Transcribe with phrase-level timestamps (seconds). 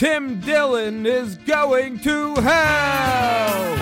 [0.00, 3.76] Tim Dillon is going to hell.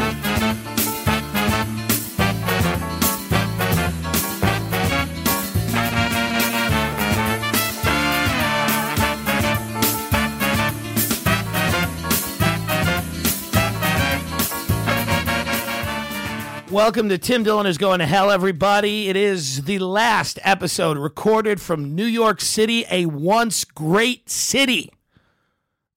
[16.69, 19.09] Welcome to Tim Dillon is Going to Hell, everybody.
[19.09, 24.91] It is the last episode recorded from New York City, a once great city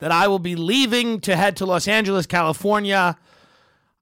[0.02, 3.18] that I will be leaving to head to Los Angeles, California.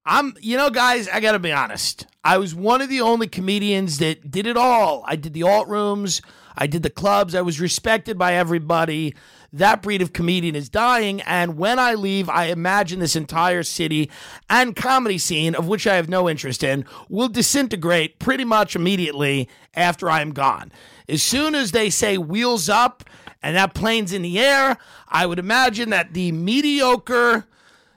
[0.06, 2.08] I'm, you know, guys, I got to be honest.
[2.24, 5.04] I was one of the only comedians that did it all.
[5.06, 6.22] I did the alt rooms,
[6.58, 9.14] I did the clubs, I was respected by everybody
[9.54, 11.22] that breed of comedian is dying.
[11.22, 14.10] And when I leave, I imagine this entire city
[14.50, 19.50] and comedy scene, of which I have no interest in, will disintegrate pretty much immediately
[19.74, 20.72] after I am gone.
[21.08, 23.04] As soon as they say wheels up
[23.42, 27.46] and that plane's in the air, I would imagine that the mediocre.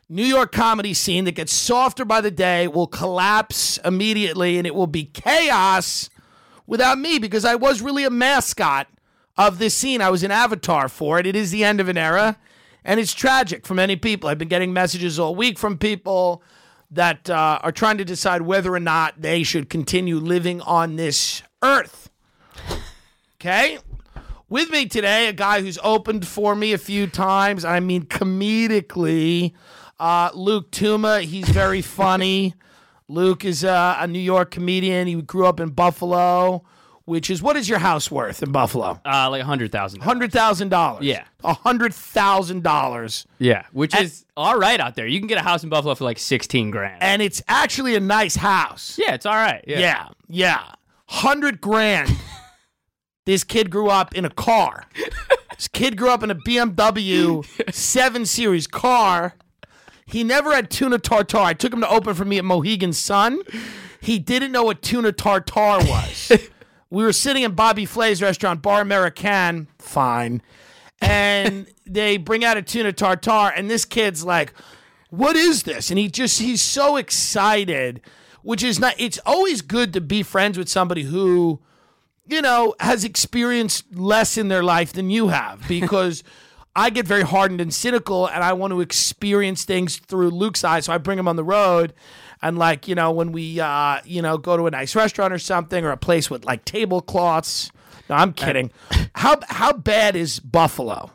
[0.08, 4.74] New York comedy scene that gets softer by the day will collapse immediately and it
[4.74, 6.10] will be chaos
[6.66, 8.88] without me because I was really a mascot
[9.36, 10.00] of this scene.
[10.00, 11.26] I was an avatar for it.
[11.26, 12.38] It is the end of an era,
[12.84, 14.28] and it's tragic for many people.
[14.28, 16.42] I've been getting messages all week from people
[16.90, 21.42] that uh, are trying to decide whether or not they should continue living on this
[21.62, 22.10] earth.
[23.36, 23.78] Okay?
[24.52, 27.64] With me today, a guy who's opened for me a few times.
[27.64, 29.54] I mean, comedically,
[29.98, 31.22] uh, Luke Touma.
[31.22, 32.52] He's very funny.
[33.08, 35.06] Luke is uh, a New York comedian.
[35.06, 36.66] He grew up in Buffalo
[37.04, 39.00] which is what is your house worth in Buffalo?
[39.04, 40.02] Uh, like a hundred thousand.
[40.02, 41.04] Hundred thousand dollars.
[41.04, 43.26] Yeah, a hundred thousand dollars.
[43.38, 45.06] Yeah, which and, is all right out there.
[45.06, 48.00] You can get a house in Buffalo for like sixteen grand, and it's actually a
[48.00, 48.98] nice house.
[49.00, 49.64] Yeah, it's all right.
[49.66, 50.62] Yeah, yeah, yeah.
[51.06, 52.10] hundred grand.
[53.24, 54.86] this kid grew up in a car.
[55.56, 59.34] this kid grew up in a BMW Seven Series car.
[60.06, 61.38] He never had tuna tartar.
[61.38, 63.40] I took him to open for me at Mohegan Sun.
[64.00, 66.32] He didn't know what tuna tartar was
[66.92, 70.42] we were sitting in Bobby Flay's restaurant, Bar Americain, fine,
[71.00, 74.52] and they bring out a tuna tartar, and this kid's like,
[75.08, 78.02] "What is this?" And he just he's so excited,
[78.42, 78.94] which is not.
[78.98, 81.60] It's always good to be friends with somebody who,
[82.32, 86.22] you know, has experienced less in their life than you have, because.
[86.74, 90.86] I get very hardened and cynical, and I want to experience things through Luke's eyes.
[90.86, 91.92] So I bring him on the road,
[92.40, 95.38] and like you know when we uh, you know go to a nice restaurant or
[95.38, 97.70] something or a place with like tablecloths.
[98.08, 98.70] No, I'm kidding.
[99.14, 101.10] how how bad is Buffalo?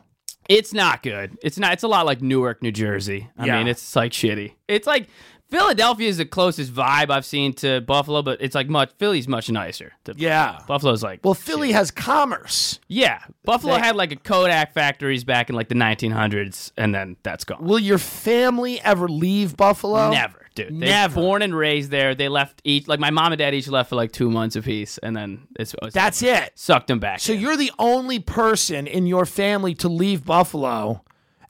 [0.48, 1.36] It's not good.
[1.42, 1.74] It's not.
[1.74, 3.28] It's a lot like Newark, New Jersey.
[3.36, 3.58] I yeah.
[3.58, 4.52] mean, it's like shitty.
[4.66, 5.08] It's like
[5.50, 9.50] Philadelphia is the closest vibe I've seen to Buffalo, but it's like much Philly's much
[9.50, 9.92] nicer.
[10.16, 12.80] yeah, Buffalo's like well, Philly has commerce.
[12.88, 17.16] Yeah, Buffalo they, had like a Kodak factories back in like the 1900s, and then
[17.22, 17.64] that's gone.
[17.64, 20.10] Will your family ever leave Buffalo?
[20.10, 20.80] Never dude.
[20.80, 21.20] They're Never.
[21.20, 22.14] born and raised there.
[22.14, 24.98] They left each like my mom and dad each left for like two months apiece,
[24.98, 26.52] and then it's, it's that's it.
[26.54, 27.20] Sucked them back.
[27.20, 27.40] So in.
[27.40, 31.02] you're the only person in your family to leave Buffalo,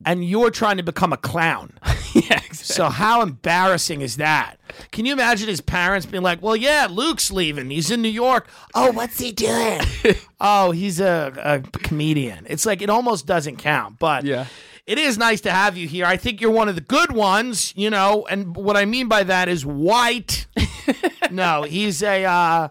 [0.05, 1.73] and you're trying to become a clown.
[2.15, 2.41] yeah.
[2.49, 2.75] Exactly.
[2.75, 4.57] So how embarrassing is that?
[4.91, 7.71] Can you imagine his parents being like, "Well, yeah, Luke's leaving.
[7.71, 8.49] He's in New York.
[8.75, 9.81] Oh, what's he doing?
[10.41, 14.47] oh, he's a, a comedian." It's like it almost doesn't count, but yeah
[14.89, 16.07] it is nice to have you here.
[16.07, 19.23] I think you're one of the good ones, you know, and what I mean by
[19.23, 20.47] that is white.
[21.31, 22.69] no, he's a uh,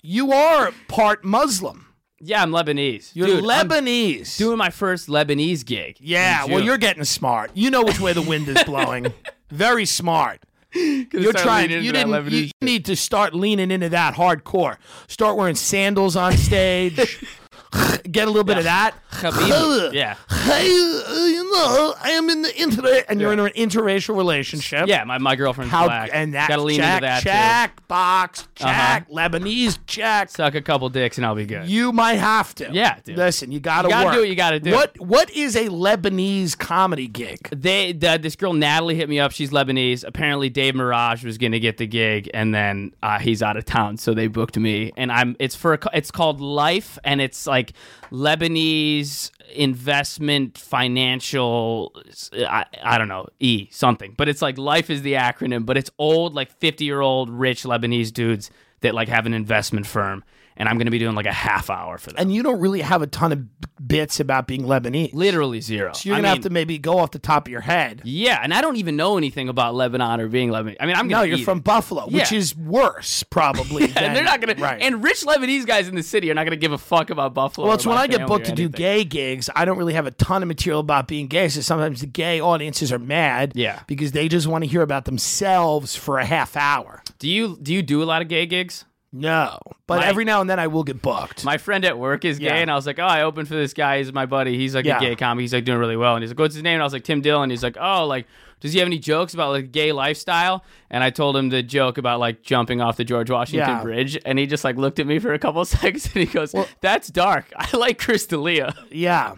[0.00, 1.92] you are part Muslim.
[2.20, 3.10] Yeah, I'm Lebanese.
[3.14, 4.40] You're Dude, Lebanese.
[4.40, 5.96] I'm doing my first Lebanese gig.
[6.00, 7.50] Yeah, well, you're getting smart.
[7.54, 9.12] You know which way the wind is blowing.
[9.50, 10.42] Very smart.
[10.72, 11.70] You're trying.
[11.70, 12.30] You didn't.
[12.30, 14.76] You need to start leaning into that hardcore.
[15.06, 17.24] Start wearing sandals on stage.
[18.10, 18.94] get a little bit of that.
[19.94, 20.16] Yeah.
[20.28, 24.86] Hey, uh, you know, I am in the inter, and you're in an interracial relationship.
[24.88, 26.10] Yeah, my, my girlfriend's How black.
[26.12, 27.28] and that Gotta lean check, into that too.
[27.28, 29.28] check box check Uh-huh.
[29.28, 30.30] Lebanese check.
[30.30, 31.68] Suck a couple dicks and I'll be good.
[31.68, 32.70] You might have to.
[32.72, 33.16] Yeah, dude.
[33.16, 34.14] Listen, you gotta You gotta work.
[34.14, 34.72] do what you gotta do.
[34.72, 37.48] What What is a Lebanese comedy gig?
[37.50, 39.30] they the, this girl Natalie hit me up.
[39.32, 40.04] She's Lebanese.
[40.06, 43.96] Apparently, Dave Merheje was gonna get the gig, and then uh, he's out of town,
[43.96, 44.92] so they booked me.
[44.96, 47.63] And I'm it's for a, co- it's called Life, and it's like
[48.10, 51.94] Lebanese investment financial.
[52.34, 55.90] I, I don't know e something, but it's like Life is the acronym, but it's
[55.98, 58.50] old like fifty year old rich Lebanese dudes
[58.80, 60.24] that like have an investment firm,
[60.56, 62.20] and I'm gonna be doing like a half hour for that.
[62.20, 65.12] And you don't really have a ton of bits about being Lebanese.
[65.12, 65.92] Literally zero.
[65.92, 68.00] So you're gonna have to maybe go off the top of your head.
[68.04, 70.76] Yeah, and I don't even know anything about Lebanon or being Lebanese.
[70.80, 71.64] I mean, I'm No, gonna you're eat from it.
[71.64, 73.86] Buffalo, which is worse probably.
[73.88, 74.54] than- and they're not gonna.
[74.54, 74.80] Right.
[74.80, 77.66] And rich Lebanese guys in the city are not gonna give a fuck about Buffalo.
[77.66, 80.12] well, it's when I get booked to do gay gigs, I don't really have a
[80.12, 81.48] ton of material about being gay.
[81.48, 83.80] So sometimes the gay audiences are mad, Yeah.
[83.86, 87.02] because they just want to hear about themselves for a half hour.
[87.18, 88.84] Do you do you do a lot of gay gigs?
[89.16, 91.44] No, but My- every now and then I will get booked.
[91.44, 92.54] My friend at work is gay, Yeah.
[92.56, 93.98] and I was like, "Oh, I opened for this guy.
[93.98, 94.56] He's my buddy.
[94.58, 94.96] He's like Yeah.
[94.96, 95.42] a gay comic.
[95.42, 97.04] He's like doing really well." And he's like, "What's his name?" And I was like,
[97.04, 98.26] "Tim Dillon." He's like, "Oh, like."
[98.60, 100.64] Does he have any jokes about like gay lifestyle?
[100.90, 103.82] And I told him the joke about like jumping off the George Washington Yeah.
[103.82, 106.26] Bridge, and he just like looked at me for a couple of seconds, and he
[106.26, 107.52] goes, "That's dark.
[107.56, 109.34] I like Chris D'Elia." Yeah.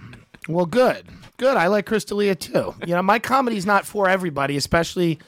[0.48, 1.06] Well, good.
[1.38, 1.56] Good.
[1.56, 2.74] I like Chris D'Elia too.
[2.86, 5.18] You know, my comedy's not for everybody, especially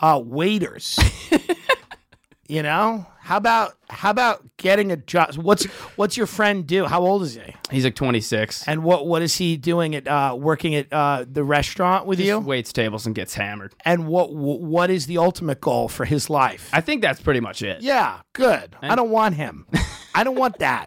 [0.00, 0.98] uh, waiters.
[2.48, 5.34] you know, how about how about getting a job?
[5.34, 5.64] What's
[5.96, 6.84] what's your friend do?
[6.84, 7.56] How old is he?
[7.72, 8.68] He's like 26.
[8.68, 12.28] And what what is he doing at uh, working at uh, the restaurant with Just
[12.28, 12.38] you?
[12.38, 13.74] waits tables and gets hammered.
[13.84, 16.70] And what what is the ultimate goal for his life?
[16.72, 17.82] I think that's pretty much it.
[17.82, 18.76] Yeah, good.
[18.80, 19.66] I don't want him.
[20.14, 20.86] I don't want that.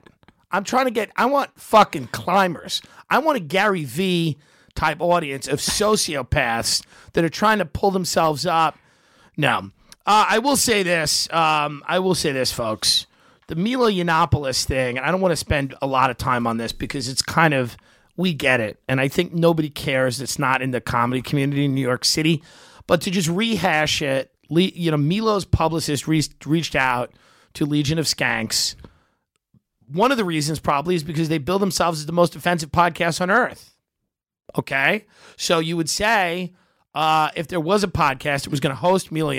[0.49, 1.11] I'm trying to get.
[1.17, 2.81] I want fucking climbers.
[3.09, 4.37] I want a Gary Vee
[4.75, 8.77] type audience of sociopaths that are trying to pull themselves up.
[9.35, 9.71] No,
[10.09, 11.31] uh, I will say this.
[11.31, 13.05] Um, I will say this, folks.
[13.45, 16.57] The Milo Yiannopoulos thing, and I don't want to spend a lot of time on
[16.57, 17.77] this because it's kind of
[18.17, 20.19] we get it, and I think nobody cares.
[20.19, 22.41] It's not in the comedy community in New York City,
[22.87, 27.13] but to just rehash it, you know, Milo's publicist re- reached out
[27.53, 28.73] to Legion of Skanks.
[29.91, 33.21] One of the reasons probably is because they bill themselves as the most offensive podcast
[33.21, 33.75] on earth.
[34.57, 35.05] Okay,
[35.37, 36.53] so you would say
[36.95, 39.31] uh, if there was a podcast that was going to host Milo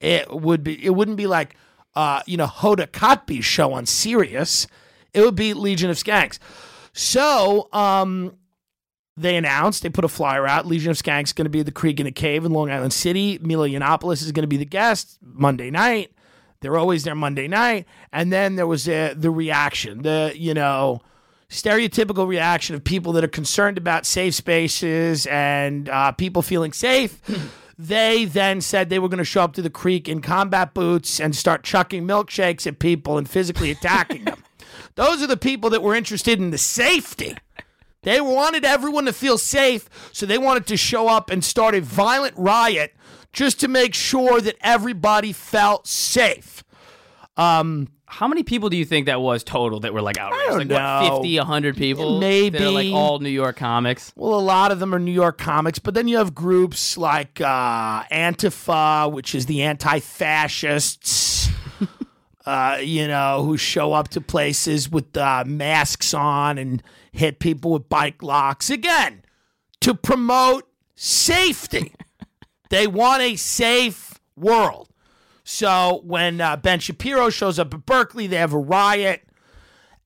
[0.00, 1.56] it would be it wouldn't be like
[1.94, 4.66] uh, you know Hoda Kotb's show on Sirius.
[5.12, 6.38] It would be Legion of Skanks.
[6.92, 8.36] So um,
[9.16, 10.66] they announced they put a flyer out.
[10.66, 12.92] Legion of Skanks is going to be the Creek in a Cave in Long Island
[12.92, 13.38] City.
[13.42, 16.12] Milo is going to be the guest Monday night.
[16.60, 17.86] They're always there Monday night.
[18.12, 21.02] And then there was uh, the reaction, the you know
[21.50, 27.20] stereotypical reaction of people that are concerned about safe spaces and uh, people feeling safe.
[27.78, 31.20] they then said they were going to show up to the creek in combat boots
[31.20, 34.42] and start chucking milkshakes at people and physically attacking them.
[34.94, 37.36] Those are the people that were interested in the safety.
[38.02, 41.80] They wanted everyone to feel safe, so they wanted to show up and start a
[41.80, 42.94] violent riot
[43.32, 46.64] just to make sure that everybody felt safe.
[48.10, 50.42] How many people do you think that was total that were like outraged?
[50.42, 51.10] I don't like know.
[51.10, 52.18] what, 50, 100 people?
[52.18, 52.58] Maybe.
[52.58, 54.12] They're like all New York comics.
[54.16, 57.40] Well, a lot of them are New York comics, but then you have groups like
[57.40, 61.50] uh, Antifa, which is the anti fascists,
[62.46, 66.82] uh, you know, who show up to places with uh, masks on and
[67.12, 68.70] hit people with bike locks.
[68.70, 69.22] Again,
[69.82, 71.94] to promote safety.
[72.70, 74.89] they want a safe world.
[75.52, 79.28] So when uh, Ben Shapiro shows up at Berkeley, they have a riot.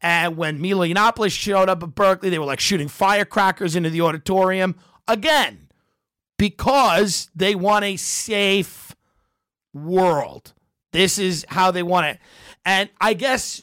[0.00, 4.00] And when Milo Yiannopoulos showed up at Berkeley, they were like shooting firecrackers into the
[4.00, 4.74] auditorium.
[5.06, 5.68] Again,
[6.38, 8.96] because they want a safe
[9.74, 10.54] world.
[10.92, 12.18] This is how they want it.
[12.64, 13.60] And I guess,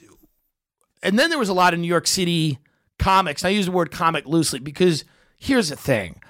[1.02, 2.60] and then there was a lot of New York City
[3.00, 3.44] comics.
[3.44, 5.04] I use the word comic loosely because
[5.40, 6.22] here's the thing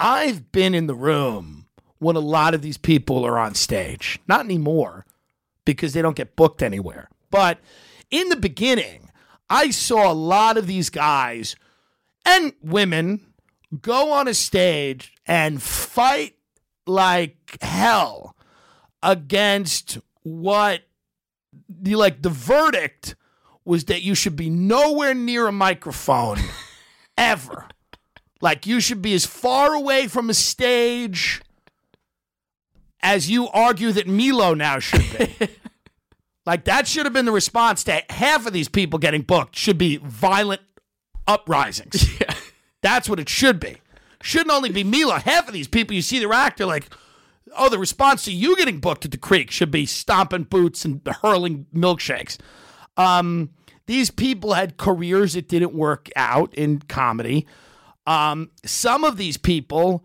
[0.00, 1.63] I've been in the room
[1.98, 4.18] when a lot of these people are on stage.
[4.28, 5.06] Not anymore
[5.64, 7.08] because they don't get booked anywhere.
[7.30, 7.58] But
[8.10, 9.10] in the beginning,
[9.48, 11.56] I saw a lot of these guys
[12.24, 13.20] and women
[13.80, 16.36] go on a stage and fight
[16.86, 18.36] like hell
[19.02, 20.82] against what
[21.68, 23.16] the like the verdict
[23.64, 26.38] was that you should be nowhere near a microphone
[27.18, 27.66] ever.
[28.40, 31.40] Like you should be as far away from a stage
[33.04, 35.48] as you argue that Milo now should be.
[36.46, 39.78] like that should have been the response to half of these people getting booked should
[39.78, 40.62] be violent
[41.28, 42.08] uprisings.
[42.82, 43.76] That's what it should be.
[44.22, 45.16] Shouldn't only be Milo.
[45.16, 46.88] Half of these people you see their actor like,
[47.56, 51.06] oh, the response to you getting booked at the creek should be stomping boots and
[51.22, 52.38] hurling milkshakes.
[52.96, 53.50] Um,
[53.84, 57.46] these people had careers that didn't work out in comedy.
[58.06, 60.04] Um, some of these people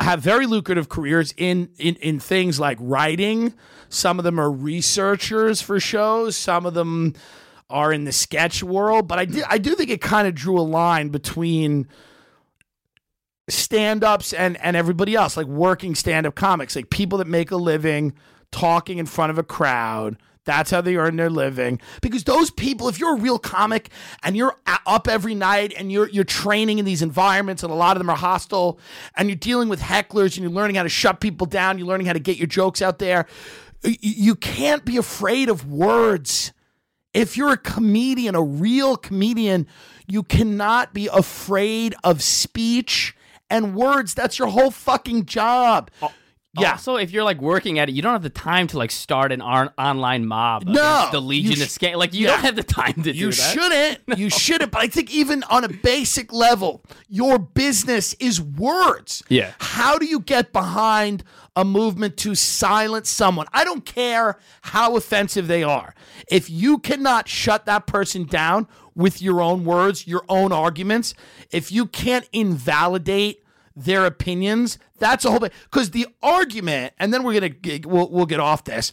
[0.00, 3.54] have very lucrative careers in, in in things like writing.
[3.88, 6.36] Some of them are researchers for shows.
[6.36, 7.14] Some of them
[7.70, 9.08] are in the sketch world.
[9.08, 11.88] But I do I do think it kind of drew a line between
[13.48, 18.14] stand-ups and and everybody else, like working stand-up comics, like people that make a living
[18.50, 20.16] talking in front of a crowd.
[20.44, 21.80] That's how they earn their living.
[22.02, 23.90] Because those people, if you're a real comic
[24.22, 27.96] and you're up every night and you're you're training in these environments and a lot
[27.96, 28.78] of them are hostile
[29.16, 32.06] and you're dealing with hecklers and you're learning how to shut people down, you're learning
[32.06, 33.26] how to get your jokes out there.
[33.82, 36.52] You can't be afraid of words.
[37.12, 39.66] If you're a comedian, a real comedian,
[40.06, 43.14] you cannot be afraid of speech
[43.48, 44.14] and words.
[44.14, 45.90] That's your whole fucking job.
[46.02, 46.12] Oh,
[46.58, 46.72] Yeah.
[46.72, 49.32] Also, if you're like working at it, you don't have the time to like start
[49.32, 50.64] an on- online mob.
[50.66, 51.96] No, the Legion you of sh- Scam.
[51.96, 52.32] Like you Yeah.
[52.32, 53.52] don't have the time to You do that.
[53.52, 54.00] shouldn't.
[54.18, 54.70] You shouldn't.
[54.70, 59.22] But I think even on a basic level, your business is words.
[59.28, 59.52] Yeah.
[59.58, 61.24] How do you get behind
[61.56, 63.46] a movement to silence someone?
[63.52, 65.94] I don't care how offensive they are.
[66.30, 71.14] If you cannot shut that person down with your own words, your own arguments,
[71.50, 73.43] if you can't invalidate
[73.76, 75.40] their opinions, that's a whole.
[75.40, 78.92] Because the argument, and then we're gonna we'll, we'll get off this.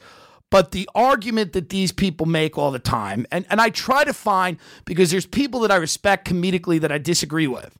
[0.49, 4.13] But the argument that these people make all the time, and, and I try to
[4.13, 7.77] find because there's people that I respect comedically that I disagree with.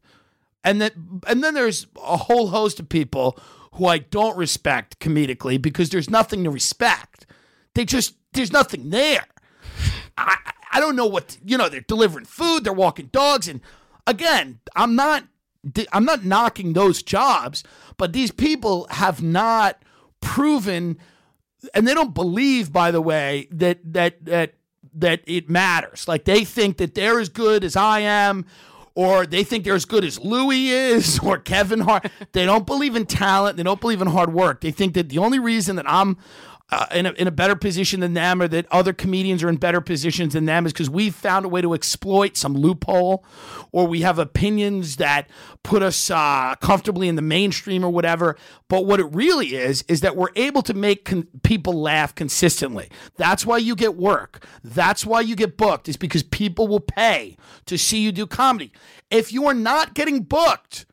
[0.63, 0.93] And that
[1.27, 3.37] and then there's a whole host of people
[3.73, 7.25] who I don't respect comedically because there's nothing to respect.
[7.73, 9.25] They just there's nothing there.
[10.17, 10.37] I
[10.71, 11.67] I don't know what you know.
[11.67, 13.59] They're delivering food, they're walking dogs, and
[14.07, 15.25] again, I'm not
[15.91, 17.63] I'm not knocking those jobs,
[17.97, 19.81] but these people have not
[20.21, 20.97] proven
[21.73, 24.53] and they don't believe by the way that that that
[24.93, 26.07] that it matters.
[26.07, 28.45] Like they think that they're as good as i am
[28.93, 32.09] or they think they're as good as louis is or kevin hart.
[32.31, 33.57] They don't believe in talent.
[33.57, 34.61] They don't believe in hard work.
[34.61, 36.17] They think that the only reason that i'm
[36.71, 39.57] uh, in, a, in a better position than them or that other comedians are in
[39.57, 43.25] better positions than them is because we've found a way to exploit some loophole
[43.73, 45.29] or we have opinions that
[45.63, 48.37] put us uh, comfortably in the mainstream or whatever.
[48.69, 52.89] But what it really is, is that we're able to make con- people laugh consistently.
[53.17, 54.45] That's why you get work.
[54.63, 57.35] That's why you get booked, is because people will pay
[57.65, 58.71] to see you do comedy.
[59.09, 60.85] If you are not getting booked,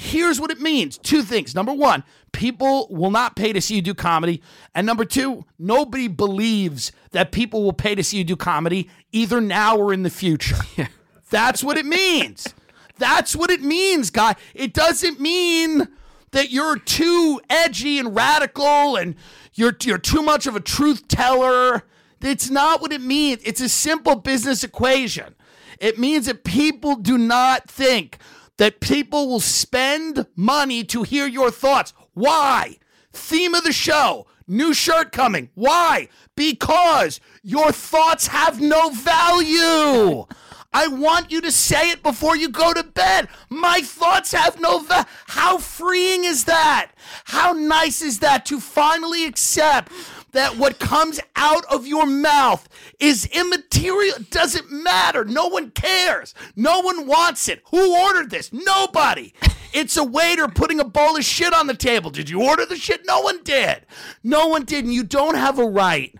[0.00, 1.54] Here's what it means two things.
[1.54, 4.42] Number one, people will not pay to see you do comedy.
[4.74, 9.40] And number two, nobody believes that people will pay to see you do comedy either
[9.40, 10.56] now or in the future.
[11.30, 12.54] That's what it means.
[12.98, 14.36] That's what it means, guy.
[14.54, 15.88] It doesn't mean
[16.32, 19.14] that you're too edgy and radical and
[19.54, 21.84] you're, you're too much of a truth teller.
[22.20, 23.40] It's not what it means.
[23.44, 25.34] It's a simple business equation.
[25.80, 28.18] It means that people do not think
[28.58, 31.94] that people will spend money to hear your thoughts.
[32.14, 32.76] Why?
[33.12, 35.50] Theme of the show, new shirt coming.
[35.54, 36.08] Why?
[36.36, 40.26] Because your thoughts have no value.
[40.72, 43.28] I want you to say it before you go to bed.
[43.48, 45.04] My thoughts have no value.
[45.26, 46.92] How freeing is that?
[47.24, 49.90] How nice is that to finally accept
[50.30, 52.68] that what comes out of your mouth
[53.00, 54.14] is immaterial?
[54.16, 55.24] It doesn't matter.
[55.24, 56.34] No one cares.
[56.54, 57.62] No one wants it.
[57.72, 58.52] Who ordered this?
[58.52, 59.34] Nobody.
[59.72, 62.10] It's a waiter putting a bowl of shit on the table.
[62.10, 63.06] Did you order the shit?
[63.06, 63.86] No one did.
[64.22, 64.84] No one did.
[64.84, 66.14] And you don't have a right.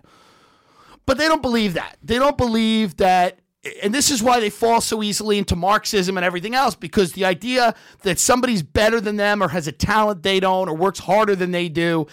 [1.05, 1.97] But they don't believe that.
[2.03, 3.39] They don't believe that.
[3.83, 7.25] And this is why they fall so easily into Marxism and everything else because the
[7.25, 11.35] idea that somebody's better than them or has a talent they don't or works harder
[11.35, 12.07] than they do,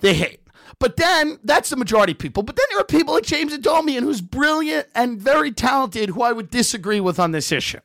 [0.00, 0.40] they hate.
[0.78, 2.42] But then that's the majority of people.
[2.42, 6.32] But then there are people like James Adomian, who's brilliant and very talented, who I
[6.32, 7.80] would disagree with on this issue.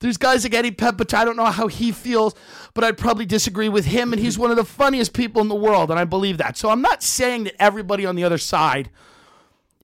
[0.00, 1.18] There's guys like Eddie Pepitone.
[1.18, 2.34] I don't know how he feels,
[2.74, 4.12] but I'd probably disagree with him.
[4.12, 6.56] And he's one of the funniest people in the world, and I believe that.
[6.56, 8.90] So I'm not saying that everybody on the other side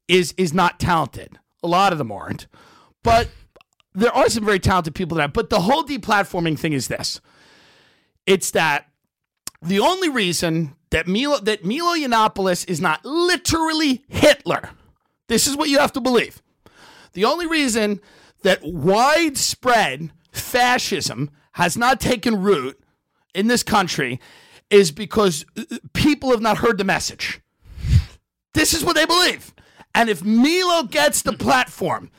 [0.08, 1.38] is is not talented.
[1.62, 2.46] A lot of them aren't,
[3.02, 3.28] but
[3.94, 5.32] there are some very talented people that.
[5.32, 7.20] But the whole deplatforming thing is this:
[8.26, 8.88] it's that
[9.62, 14.70] the only reason that Milo that Milo Yiannopoulos is not literally Hitler.
[15.28, 16.42] This is what you have to believe.
[17.14, 18.00] The only reason
[18.44, 22.78] that widespread fascism has not taken root
[23.34, 24.20] in this country
[24.70, 27.40] is because uh, people have not heard the message.
[28.52, 29.52] This is what they believe.
[29.94, 32.10] And if Milo gets the platform,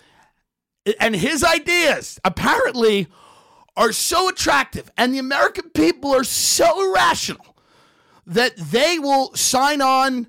[1.00, 3.08] and his ideas apparently
[3.78, 7.56] are so attractive, and the American people are so irrational
[8.26, 10.28] that they will sign on.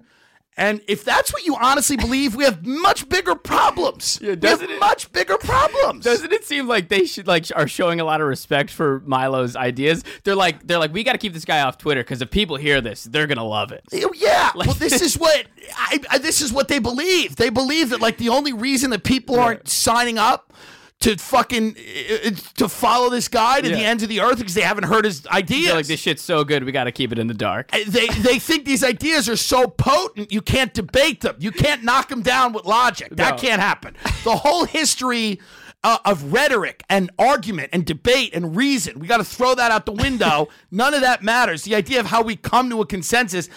[0.58, 4.18] And if that's what you honestly believe, we have much bigger problems.
[4.22, 6.04] we have it- much bigger problems.
[6.04, 9.54] Doesn't it seem like they should like are showing a lot of respect for Milo's
[9.54, 10.02] ideas?
[10.24, 12.56] They're like they're like we got to keep this guy off Twitter because if people
[12.56, 13.84] hear this, they're gonna love it.
[13.92, 15.46] Oh, Yeah, well, this is what
[15.76, 17.36] I, I, this is what they believe.
[17.36, 20.54] They believe that like the only reason that people aren't signing up
[21.00, 24.62] to fucking uh, to follow this guy to the ends of the earth because they
[24.62, 25.66] haven't heard his ideas.
[25.66, 27.70] They're like this shit's so good, we got to keep it in the dark.
[27.70, 31.36] they they think these ideas are so potent you can't debate them.
[31.38, 33.14] You can't knock them down with logic.
[33.16, 33.36] That No.
[33.36, 33.94] can't happen.
[34.24, 35.40] The whole history
[35.84, 39.86] uh, of rhetoric and argument and debate and reason, we got to throw that out
[39.86, 40.48] the window.
[40.70, 41.62] None of that matters.
[41.62, 43.48] The idea of how we come to a consensus.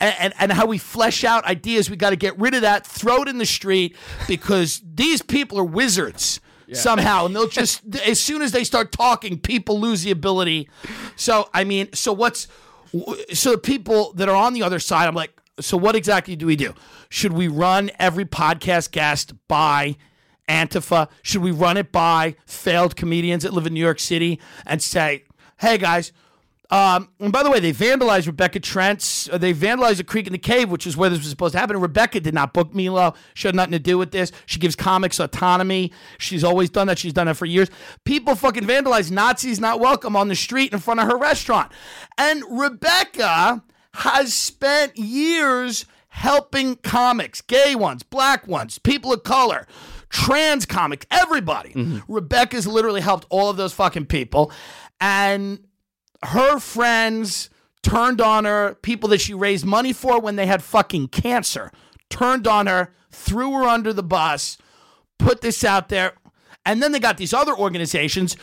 [0.00, 2.84] And, and, and how we flesh out ideas, we got to get rid of that,
[2.84, 3.94] throw it in the street
[4.26, 6.40] because these people are wizards
[6.72, 7.26] somehow.
[7.26, 10.68] And they'll just, as soon as they start talking, people lose the ability.
[11.16, 12.48] So, I mean, so what's,
[13.32, 16.46] so the people that are on the other side, I'm like, so what exactly do
[16.46, 16.74] we do?
[17.08, 19.96] Should we run every podcast guest by
[20.48, 21.08] Antifa?
[21.22, 25.24] Should we run it by failed comedians that live in New York City and say,
[25.60, 26.12] hey guys,
[26.72, 29.28] um, and by the way, they vandalized Rebecca Trent's.
[29.28, 31.58] Uh, they vandalized the Creek and the Cave, which is where this was supposed to
[31.58, 31.76] happen.
[31.76, 33.12] And Rebecca did not book Milo.
[33.34, 34.32] She had nothing to do with this.
[34.46, 35.92] She gives comics autonomy.
[36.16, 36.98] She's always done that.
[36.98, 37.68] She's done that for years.
[38.06, 41.70] People fucking vandalize Nazis not welcome on the street in front of her restaurant.
[42.16, 43.62] And Rebecca
[43.92, 49.66] has spent years helping comics, gay ones, black ones, people of color,
[50.08, 52.00] trans comics, everybody.
[52.08, 54.50] Rebecca's literally helped all of those fucking people.
[55.02, 55.58] And
[56.24, 57.50] her friends
[57.82, 61.72] turned on her, people that she raised money for when they had fucking cancer,
[62.08, 64.56] turned on her, threw her under the bus,
[65.18, 66.14] put this out there.
[66.64, 68.36] And then they got these other organizations,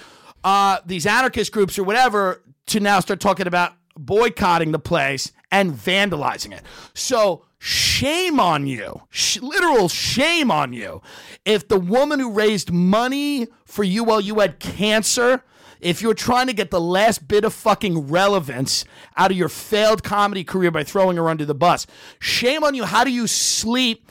[0.43, 5.73] uh, these anarchist groups or whatever, to now start talking about boycotting the place and
[5.73, 6.63] vandalizing it.
[6.93, 11.01] So shame on you, Sh- literal shame on you.
[11.45, 15.43] If the woman who raised money for you while you had cancer,
[15.79, 20.03] if you're trying to get the last bit of fucking relevance out of your failed
[20.03, 21.87] comedy career by throwing her under the bus,
[22.19, 22.83] shame on you.
[22.85, 24.09] How do you sleep?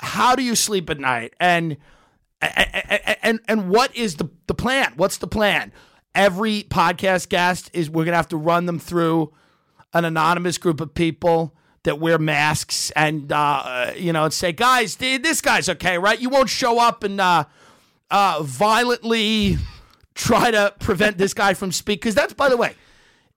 [0.00, 1.34] How do you sleep at night?
[1.40, 1.76] And
[2.40, 4.92] and and, and what is the the plan?
[4.96, 5.72] What's the plan?
[6.14, 9.32] Every podcast guest is we're gonna have to run them through
[9.94, 14.52] an anonymous group of people that wear masks and uh, uh, you know and say,
[14.52, 16.20] guys, th- this guy's okay, right?
[16.20, 17.44] You won't show up and uh,
[18.10, 19.56] uh, violently
[20.16, 22.74] try to prevent this guy from speak because that's by the way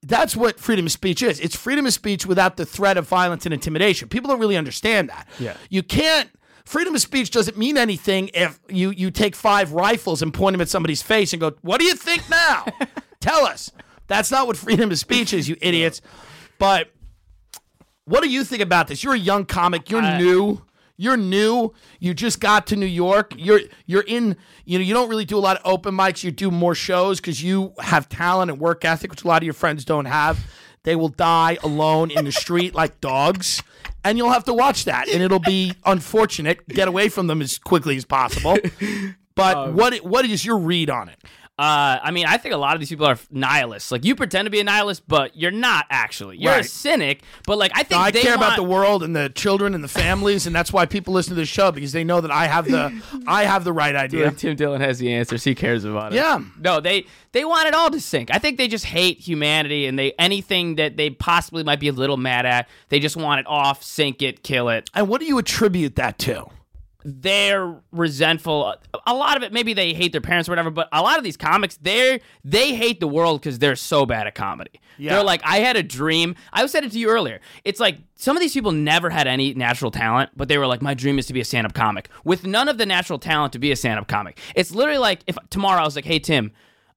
[0.02, 1.40] that's what freedom of speech is.
[1.40, 4.08] It's freedom of speech without the threat of violence and intimidation.
[4.08, 5.28] People don't really understand that.
[5.40, 5.56] Yeah.
[5.70, 6.30] you can't
[6.66, 10.62] freedom of speech doesn't mean anything if you you take five rifles and point them
[10.62, 12.66] at somebody's face and go what do you think now?
[13.20, 13.72] Tell us.
[14.08, 16.02] That's not what freedom of speech is you idiots.
[16.58, 16.92] But
[18.06, 19.04] what do you think about this?
[19.04, 19.90] You're a young comic.
[19.90, 20.64] You're new
[21.00, 21.74] you're new.
[22.00, 23.34] You just got to New York.
[23.38, 24.36] You're you're in.
[24.66, 26.26] You know you don't really do a lot of open mics.
[26.26, 29.46] You do more shows because you have talent and work ethic, which a lot of
[29.46, 30.46] your friends don't have.
[30.84, 33.64] They will die alone in the street like dogs,
[34.04, 36.68] and you'll have to watch that, and it'll be unfortunate.
[36.68, 38.58] Get away from them as quickly as possible.
[39.36, 41.18] But um, what what is your read on it?
[41.60, 43.92] Uh, I mean, I think a lot of these people are nihilists.
[43.92, 46.38] Like you pretend to be a nihilist, but you're not actually.
[46.38, 47.22] You're a cynic.
[47.46, 49.90] But like I think I they care about the world and the children and the
[49.90, 52.64] families, and that's why people listen to this show because they know that I have
[52.64, 54.28] the I have the right idea.
[54.28, 55.44] Like Tim Dillon has the answers.
[55.44, 56.16] He cares about it.
[56.16, 56.42] Yeah.
[56.58, 58.34] No, they they want it all to sink.
[58.34, 61.94] I think they just hate humanity and they anything that they possibly might be a
[61.94, 62.70] little mad at.
[62.88, 64.90] They just want it off, sink it, kill it.
[64.94, 66.46] And what do you attribute that to?
[67.12, 68.76] They're resentful.
[69.08, 70.70] A lot of it, maybe they hate their parents or whatever.
[70.70, 74.28] But a lot of these comics, they they hate the world because they're so bad
[74.28, 74.80] at comedy.
[74.98, 75.16] Yeah.
[75.16, 76.36] They're like, I had a dream.
[76.54, 77.40] I said it to you earlier.
[77.64, 80.82] It's like some of these people never had any natural talent, but they were like,
[80.82, 83.54] my dream is to be a stand up comic with none of the natural talent
[83.54, 84.38] to be a stand up comic.
[84.56, 86.52] It's literally like if tomorrow I was like, hey, Tim,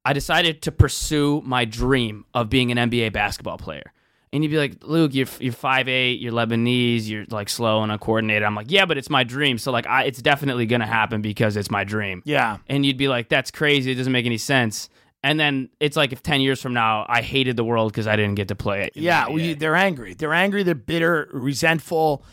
[0.04, 3.92] I decided to pursue my dream of being an NBA basketball player.
[4.32, 7.92] And you'd be like, Luke, you're you're five eight, you're Lebanese, you're like slow and
[7.92, 8.44] uncoordinated.
[8.44, 9.58] I'm like, yeah, but it's my dream.
[9.58, 12.22] So like, I, it's definitely gonna happen because it's my dream.
[12.24, 12.56] Yeah.
[12.66, 13.92] And you'd be like, that's crazy.
[13.92, 14.88] It doesn't make any sense.
[15.22, 18.16] And then it's like if ten years from now, I hated the world because I
[18.16, 18.94] didn't get to play it.
[18.94, 20.14] the Yeah, well, you, they're angry.
[20.14, 20.62] They're angry.
[20.62, 22.24] They're bitter, resentful.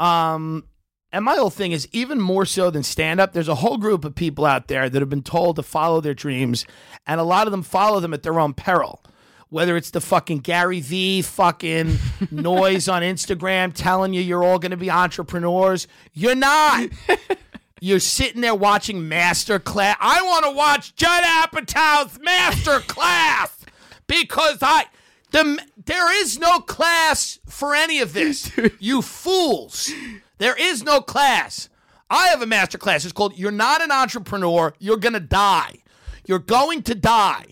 [0.00, 0.64] Um,
[1.12, 3.34] and my whole thing is even more so than stand up.
[3.34, 6.14] There's a whole group of people out there that have been told to follow their
[6.14, 6.66] dreams,
[7.06, 9.00] and a lot of them follow them at their own peril.
[9.54, 12.00] Whether it's the fucking Gary Vee fucking
[12.32, 16.88] noise on Instagram telling you you're all going to be entrepreneurs, you're not.
[17.80, 19.98] You're sitting there watching master class.
[20.00, 23.54] I want to watch Judd Apatow's master class
[24.06, 24.86] because I
[25.32, 28.50] the there is no class for any of this.
[28.80, 29.92] you fools.
[30.38, 31.68] There is no class.
[32.08, 33.04] I have a master class.
[33.04, 35.78] It's called You're Not an Entrepreneur, You're Gonna Die.
[36.26, 37.44] You're going to die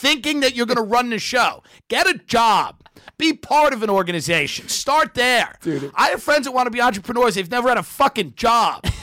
[0.00, 1.62] thinking that you're gonna run the show.
[1.88, 2.76] Get a job.
[3.18, 4.68] Be part of an organization.
[4.68, 5.54] Start there.
[5.60, 5.90] Dude.
[5.94, 7.34] I have friends that want to be entrepreneurs.
[7.34, 8.84] They've never had a fucking job.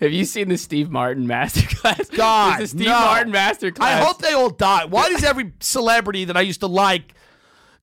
[0.00, 2.14] Have you seen the Steve Martin masterclass?
[2.16, 2.92] God, a Steve no.
[2.92, 3.80] Martin masterclass.
[3.80, 4.84] I hope they all die.
[4.84, 7.14] Why does every celebrity that I used to like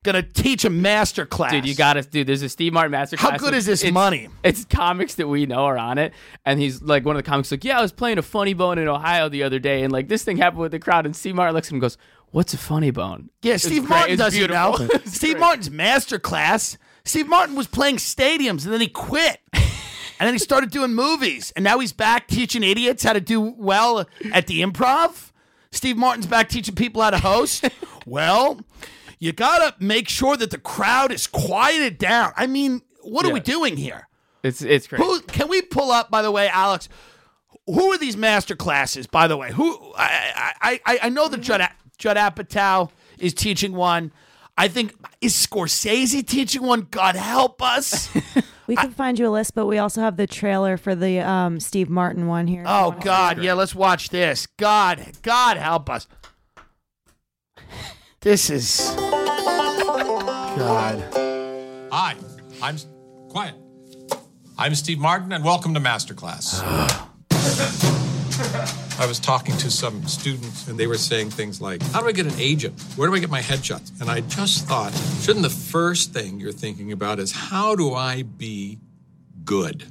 [0.04, 1.50] gonna teach a master class?
[1.52, 2.28] Dude, you got to dude.
[2.28, 3.18] There's a Steve Martin masterclass.
[3.18, 4.28] How good is this It's- money?
[4.44, 6.12] It's comics that we know are on it,
[6.46, 7.50] and he's like one of the comics.
[7.50, 10.06] Like, yeah, I was playing a funny bone in Ohio the other day, and like
[10.08, 11.98] this thing happened with the crowd, and Steve Martin looks at him and goes,
[12.32, 13.90] "What's a funny bone?" Yeah, Steve great.
[13.90, 14.82] Martin It's doesn't beautiful.
[14.96, 15.40] It's Steve great.
[15.40, 16.76] Martin's master class.
[17.04, 19.40] Steve Martin was playing stadiums and then he quit.
[19.52, 19.62] and
[20.18, 21.52] then he started doing movies.
[21.56, 25.30] And now he's back teaching idiots how to do well at the improv.
[25.70, 27.64] Steve Martin's back teaching people how to host.
[28.06, 28.60] well,
[29.18, 32.32] you gotta make sure that the crowd is quieted down.
[32.36, 33.34] I mean, what are Yeah.
[33.34, 34.08] we doing here?
[34.42, 35.00] It's it's great.
[35.00, 36.10] Who can we pull up?
[36.10, 36.88] By the way, Alex,
[37.66, 39.06] who are these master classes?
[39.06, 41.26] By the way, who I I I, I know
[41.60, 41.70] A-
[42.02, 44.12] Judd Apatow is teaching one.
[44.58, 46.88] I think is Scorsese teaching one.
[46.90, 48.10] God help us.
[48.68, 51.58] We can find you a list, but we also have the trailer for the um,
[51.58, 52.62] Steve Martin one here.
[52.64, 53.54] oh God, yeah.
[53.54, 54.46] Let's watch this.
[54.46, 56.06] God, God help us.
[58.20, 58.94] This is
[60.56, 61.02] God.
[61.90, 62.14] Hi,
[62.62, 62.76] I'm
[63.28, 63.56] quiet.
[64.56, 66.62] I'm Steve Martin, and welcome to Masterclass.
[68.98, 72.12] I was talking to some students, and they were saying things like, How do I
[72.12, 72.80] get an agent?
[72.96, 74.00] Where do I get my headshots?
[74.00, 78.22] And I just thought, shouldn't the first thing you're thinking about is, How do I
[78.22, 78.78] be
[79.44, 79.84] good?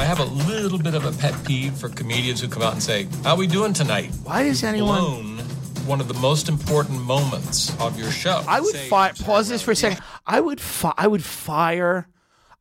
[0.00, 2.82] I have a little bit of a pet peeve for comedians who come out and
[2.82, 4.10] say, How are we doing tonight?
[4.24, 4.98] Why does anyone?
[5.00, 5.38] Blown
[5.86, 8.44] one of the most important moments of your show.
[8.46, 9.12] I would fire.
[9.14, 10.00] Pause this for a second.
[10.26, 10.60] I would.
[10.60, 12.06] Fi- I would fire.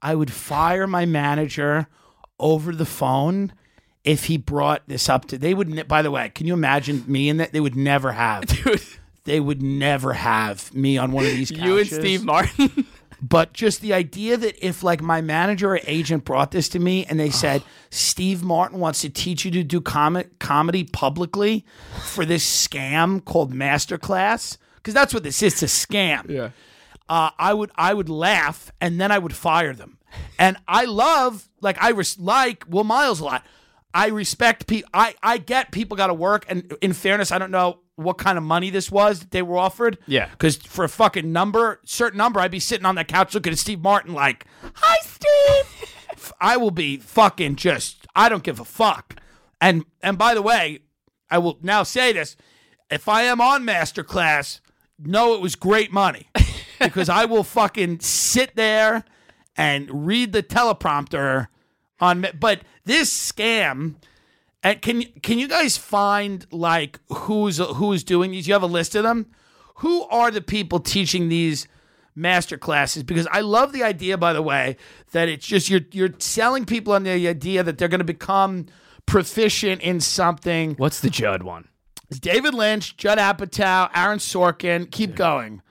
[0.02, 1.88] I would fire my manager
[2.39, 3.54] over the phone
[4.04, 5.38] if he brought this up to.
[5.38, 5.69] They would.
[5.69, 7.52] Ne- by the way, can you imagine me and that?
[7.54, 8.45] They would never have.
[8.63, 8.82] Dude,
[9.25, 11.52] They would never have me on one of these.
[11.52, 11.88] you and.
[11.88, 12.86] Steve Martin.
[13.21, 17.06] But just the idea that if like my manager or agent brought this to me
[17.06, 21.65] and they said Steve Martin wants to teach you to do com- comedy publicly
[22.06, 26.30] for this scam called Masterclass because that's what this is, it's a scam.
[26.30, 26.52] Yeah.
[27.10, 29.98] Uh, I would I would laugh and then I would fire them.
[30.38, 33.43] And I love like I res- like Will Miles a lot.
[33.93, 34.89] I respect people.
[34.93, 36.45] I I get people got to work.
[36.48, 39.58] And in fairness, I don't know what kind of money this was that they were
[39.58, 39.98] offered.
[40.06, 40.30] Yeah.
[40.30, 43.60] Because for a fucking number, certain number, I'd be sitting on that couch looking at
[43.60, 44.45] Steve Martin like,
[44.76, 48.06] "Hi, Steve." I will be fucking just.
[48.15, 49.15] I don't give a fuck.
[49.60, 50.80] And and by the way,
[51.32, 52.36] I will now say this:
[52.91, 54.60] if I am on Masterclass,
[55.00, 56.30] know it was great money
[56.80, 59.04] because I will fucking sit there
[59.56, 61.48] and read the teleprompter
[62.00, 62.26] on.
[62.39, 63.96] But this scam.
[64.62, 68.46] And can can you guys find like who's who's doing these?
[68.46, 69.28] You have a list of them.
[69.76, 71.65] Who are the people teaching these
[72.13, 73.04] master classes?
[73.04, 74.76] Because I love the idea, by the way,
[75.13, 78.65] that it's just you're you're selling people on the idea that they're going to become
[79.06, 80.76] proficient in something.
[80.76, 81.70] What's the Judd one?
[82.10, 84.92] It's David Lynch, Judd Apatow, Aaron Sorkin.
[84.92, 85.62] Keep going.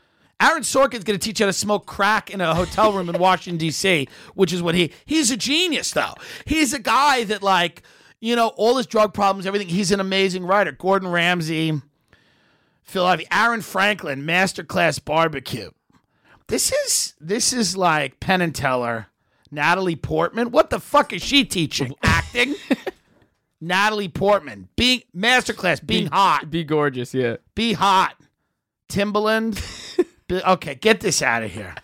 [0.40, 3.18] Aaron Sorkin's going to teach you how to smoke crack in a hotel room in
[3.18, 6.14] Washington D.C., which is what he he's a genius though.
[6.44, 7.82] He's a guy that like
[8.20, 9.68] you know all his drug problems, everything.
[9.68, 10.72] He's an amazing writer.
[10.72, 11.80] Gordon Ramsay,
[12.82, 15.70] Phil Ivey, Aaron Franklin, Masterclass Barbecue.
[16.46, 19.08] This is this is like Penn and Teller,
[19.50, 20.50] Natalie Portman.
[20.52, 21.94] What the fuck is she teaching?
[22.02, 22.54] Acting.
[23.60, 26.48] Natalie Portman, being masterclass, being hot.
[26.48, 27.38] Be gorgeous, yeah.
[27.56, 28.14] Be hot.
[28.88, 29.60] Timbaland.
[30.28, 31.74] Be- okay, get this out of here.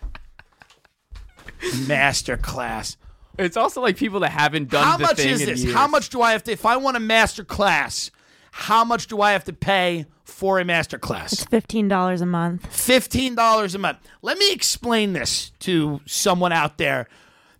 [1.88, 2.96] Master class.
[3.38, 5.62] It's also like people that haven't done How the much thing is this?
[5.64, 5.74] years.
[5.74, 8.10] How much do I have to if I want a master class?
[8.52, 11.32] How much do I have to pay for a master class?
[11.32, 12.68] It's fifteen dollars a month.
[12.70, 13.98] $15 a month.
[14.22, 17.08] Let me explain this to someone out there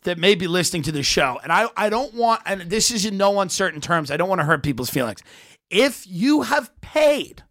[0.05, 1.40] that may be listening to the show.
[1.42, 4.40] And I, I don't want, and this is in no uncertain terms, I don't want
[4.40, 5.23] to hurt people's feelings.
[5.70, 7.42] If you have paid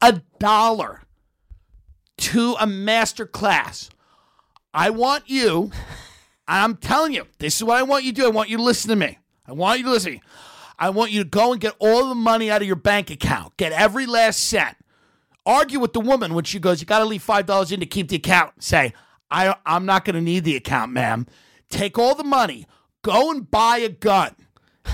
[0.00, 1.01] a dollar
[2.22, 3.90] to a master class,
[4.74, 5.70] I want you,
[6.48, 8.26] I'm telling you, this is what I want you to do.
[8.26, 9.18] I want you to listen to me.
[9.46, 10.22] I want you to listen to me.
[10.78, 13.56] I want you to go and get all the money out of your bank account.
[13.56, 14.76] Get every last cent
[15.44, 17.86] argue with the woman when she goes, "You got to leave five dollars in to
[17.86, 18.92] keep the account." Say,
[19.30, 21.26] "I I'm not going to need the account, ma'am.
[21.68, 22.66] Take all the money,
[23.02, 24.34] Go and buy a gun.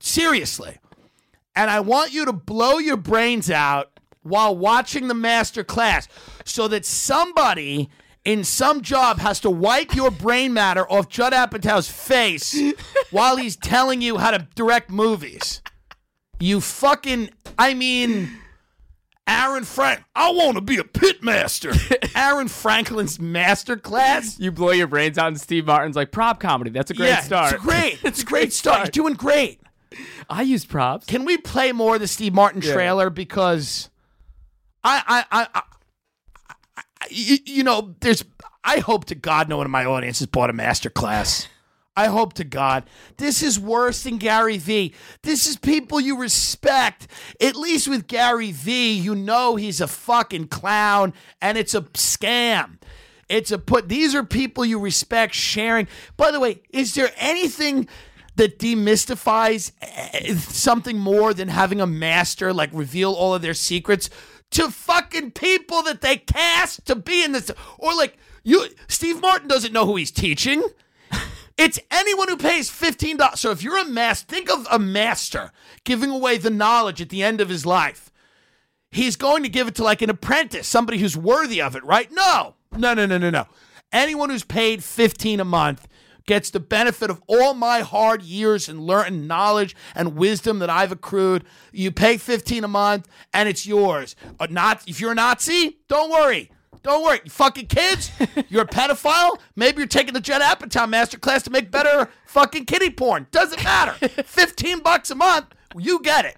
[0.00, 0.78] Seriously.
[1.54, 3.97] And I want you to blow your brains out
[4.28, 6.08] while watching the master class
[6.44, 7.88] so that somebody
[8.24, 12.56] in some job has to wipe your brain matter off Judd Apatow's face
[13.10, 15.62] while he's telling you how to direct movies.
[16.40, 18.30] You fucking, I mean,
[19.28, 20.02] Aaron Frank.
[20.14, 21.72] I want to be a pit master.
[22.16, 24.40] Aaron Franklin's master class.
[24.40, 26.70] You blow your brains out, and Steve Martin's like prop comedy.
[26.70, 27.52] That's a great yeah, start.
[27.54, 27.98] It's great.
[28.02, 28.78] It's a great start.
[28.78, 29.60] You're doing great.
[30.28, 31.06] I use props.
[31.06, 33.90] Can we play more of the Steve Martin trailer because
[34.88, 35.62] I I I,
[36.76, 38.24] I, you, you know there's
[38.64, 41.48] I hope to God no one in my audience has bought a master class.
[41.96, 42.84] I hope to God.
[43.16, 44.94] This is worse than Gary Vee.
[45.22, 47.08] This is people you respect.
[47.40, 52.78] At least with Gary Vee, you know he's a fucking clown and it's a scam.
[53.28, 53.88] It's a put.
[53.88, 55.88] These are people you respect sharing.
[56.16, 57.88] By the way, is there anything
[58.36, 64.08] that demystifies eh, something more than having a master like reveal all of their secrets
[64.50, 69.48] to fucking people that they cast to be in this or like you Steve Martin
[69.48, 70.62] doesn't know who he's teaching.
[71.58, 73.36] It's anyone who pays $15.
[73.36, 75.50] So if you're a master, think of a master
[75.82, 78.12] giving away the knowledge at the end of his life.
[78.92, 82.08] He's going to give it to like an apprentice, somebody who's worthy of it, right?
[82.12, 82.54] No.
[82.76, 83.46] No, no, no, no, no.
[83.92, 85.88] Anyone who's paid 15 a month
[86.28, 90.92] gets the benefit of all my hard years and learning knowledge and wisdom that I've
[90.92, 91.42] accrued.
[91.72, 94.14] You pay 15 a month and it's yours.
[94.38, 96.52] Uh, not if you're a Nazi, don't worry.
[96.82, 98.12] Don't worry, you fucking kids.
[98.48, 99.38] You're a pedophile.
[99.56, 103.26] Maybe you're taking the Judd Apatow masterclass to make better fucking kitty porn.
[103.32, 103.92] Doesn't matter.
[104.22, 106.36] Fifteen bucks a month, you get it.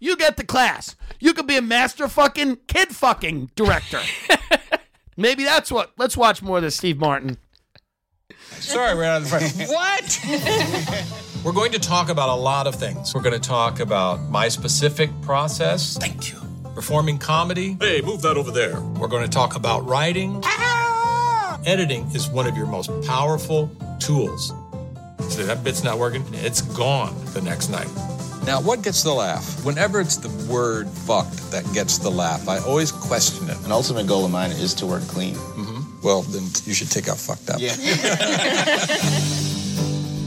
[0.00, 0.96] You get the class.
[1.20, 4.00] You could be a master fucking kid fucking director.
[5.16, 5.92] Maybe that's what.
[5.96, 7.38] Let's watch more of this, Steve Martin.
[8.60, 9.68] Sorry, we're out of the front.
[9.68, 11.16] what?
[11.44, 13.14] We're going to talk about a lot of things.
[13.14, 15.96] We're going to talk about my specific process.
[15.96, 16.38] Thank you.
[16.74, 17.78] Performing comedy.
[17.80, 18.78] Hey, move that over there.
[18.78, 20.42] We're going to talk about writing.
[20.44, 21.58] Ah!
[21.64, 24.52] Editing is one of your most powerful tools.
[25.30, 26.24] So that bit's not working.
[26.34, 27.88] It's gone the next night.
[28.44, 29.64] Now, what gets the laugh?
[29.64, 33.56] Whenever it's the word fucked that gets the laugh, I always question it.
[33.64, 35.34] An ultimate goal of mine is to work clean.
[35.36, 35.79] Mm-hmm.
[36.02, 37.60] Well, then you should take out fucked up.
[37.60, 37.76] Yeah.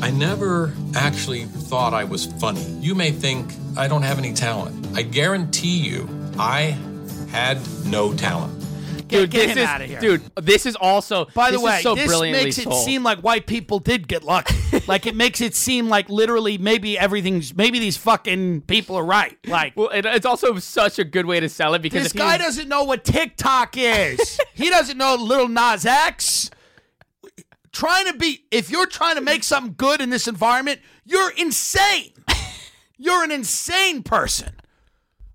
[0.01, 2.63] I never actually thought I was funny.
[2.81, 4.97] You may think I don't have any talent.
[4.97, 6.77] I guarantee you, I
[7.29, 8.53] had no talent.
[9.13, 9.99] Get, get this him is, out of here.
[9.99, 10.21] dude.
[10.35, 11.25] This is also.
[11.33, 12.83] By the way, so this makes it told.
[12.83, 14.55] seem like white people did get lucky.
[14.87, 19.37] like it makes it seem like literally maybe everything's maybe these fucking people are right.
[19.47, 22.37] Like Well, it, it's also such a good way to sell it because this guy
[22.37, 24.39] was- doesn't know what TikTok is.
[24.53, 26.49] he doesn't know Little Nas X.
[27.71, 32.11] Trying to be, if you're trying to make something good in this environment, you're insane.
[32.97, 34.51] You're an insane person.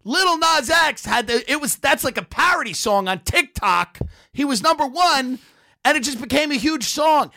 [0.09, 3.99] Little Nas X had the, it was, that's like a parody song on TikTok.
[4.33, 5.38] He was number one,
[5.85, 7.31] and it just became a huge song.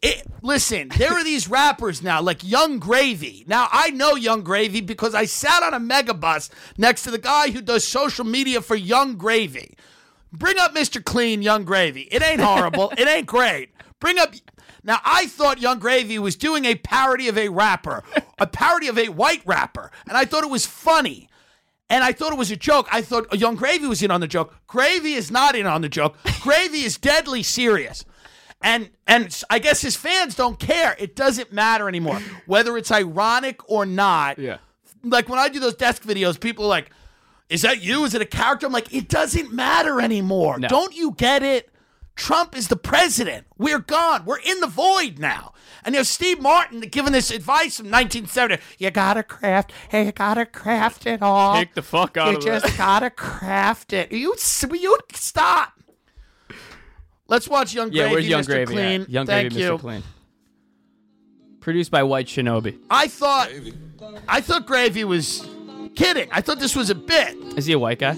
[0.00, 3.44] It, listen, there are these rappers now, like Yung Gravy.
[3.46, 7.50] Now, I know Yung Gravy because I sat on a megabus next to the guy
[7.50, 9.76] who does social media for Yung Gravy.
[10.32, 11.04] Bring up Mr.
[11.04, 12.08] Clean, Yung Gravy.
[12.10, 12.90] It ain't horrible.
[12.96, 13.68] it ain't great.
[14.00, 14.32] Bring up.
[14.82, 18.02] Now, I thought Yung Gravy was doing a parody of a rapper,
[18.38, 21.28] a parody of a white rapper, and I thought it was funny.
[21.94, 22.88] And I thought it was a joke.
[22.90, 24.52] I thought oh, Yung Gravy was in on the joke.
[24.66, 26.16] Gravy is not in on the joke.
[26.40, 28.04] Gravy is deadly serious.
[28.60, 30.96] And and I guess his fans don't care.
[30.98, 34.40] It doesn't matter anymore whether it's ironic or not.
[34.40, 34.56] Yeah.
[35.04, 36.90] Like when I do those desk videos, people are like,
[37.48, 38.04] "Is that you?
[38.04, 40.58] Is it a character?" I'm like, "It doesn't matter anymore.
[40.58, 40.66] No.
[40.66, 41.70] Don't you get it?
[42.16, 43.46] Trump is the president.
[43.58, 44.24] We're gone.
[44.24, 45.52] We're in the void now."
[45.84, 48.58] And there's Steve Martin giving this advice from 1970.
[48.78, 49.72] You gotta craft.
[49.90, 51.54] Hey, you gotta craft it all.
[51.54, 52.78] Take the fuck out You of just that.
[52.78, 54.10] gotta craft it.
[54.10, 54.34] You
[54.72, 55.72] you stop?
[57.28, 58.46] Let's watch Young Yeah, Gravy, where's Young Mr.
[58.46, 58.72] Gravy?
[58.72, 59.02] Clean.
[59.02, 59.10] At?
[59.10, 59.72] Young Thank Gravy, you.
[59.72, 59.80] Mr.
[59.80, 60.02] Clean.
[61.60, 62.78] Produced by White Shinobi.
[62.90, 63.50] I thought,
[64.28, 65.46] I thought Gravy was
[65.96, 66.28] kidding.
[66.30, 67.34] I thought this was a bit.
[67.56, 68.16] Is he a white guy?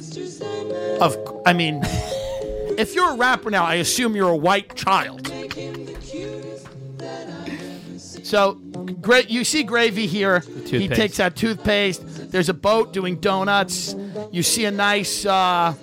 [1.01, 1.83] Of, I mean,
[2.79, 5.27] if you're a rapper now, I assume you're a white child.
[8.23, 8.55] So,
[9.01, 9.31] great.
[9.31, 10.41] You see Gravy here.
[10.67, 12.31] He takes out toothpaste.
[12.33, 13.95] There's a boat doing donuts.
[14.33, 15.25] You see a nice.
[15.25, 15.75] uh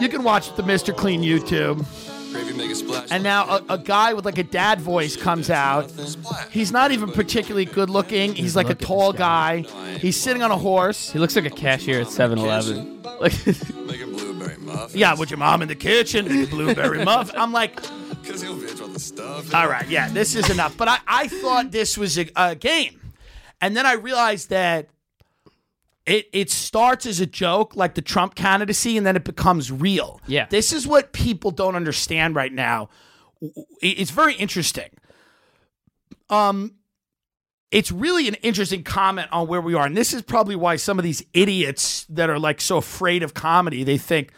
[0.00, 0.96] You can watch the Mr.
[0.96, 1.84] Clean YouTube.
[3.10, 5.90] And now a, a guy with like a dad voice comes out.
[6.50, 8.34] He's not even particularly good looking.
[8.34, 9.62] He's like a tall guy.
[10.00, 11.10] He's sitting on a horse.
[11.12, 13.02] He looks like a cashier at 7-Eleven.
[13.20, 13.32] Like,
[14.66, 15.00] Make a blueberry muffin.
[15.00, 17.30] Yeah, with your mom in the kitchen, and the blueberry muff.
[17.36, 17.80] I'm like,
[19.54, 20.76] All right, yeah, this is enough.
[20.76, 23.00] But I, I thought this was a, a game.
[23.60, 24.88] And then I realized that
[26.06, 30.20] it it starts as a joke, like the Trump candidacy, and then it becomes real.
[30.26, 30.46] Yeah.
[30.48, 32.88] This is what people don't understand right now.
[33.82, 34.90] It's very interesting.
[36.30, 36.74] Um,
[37.70, 40.98] it's really an interesting comment on where we are, and this is probably why some
[40.98, 44.32] of these idiots that are like so afraid of comedy, they think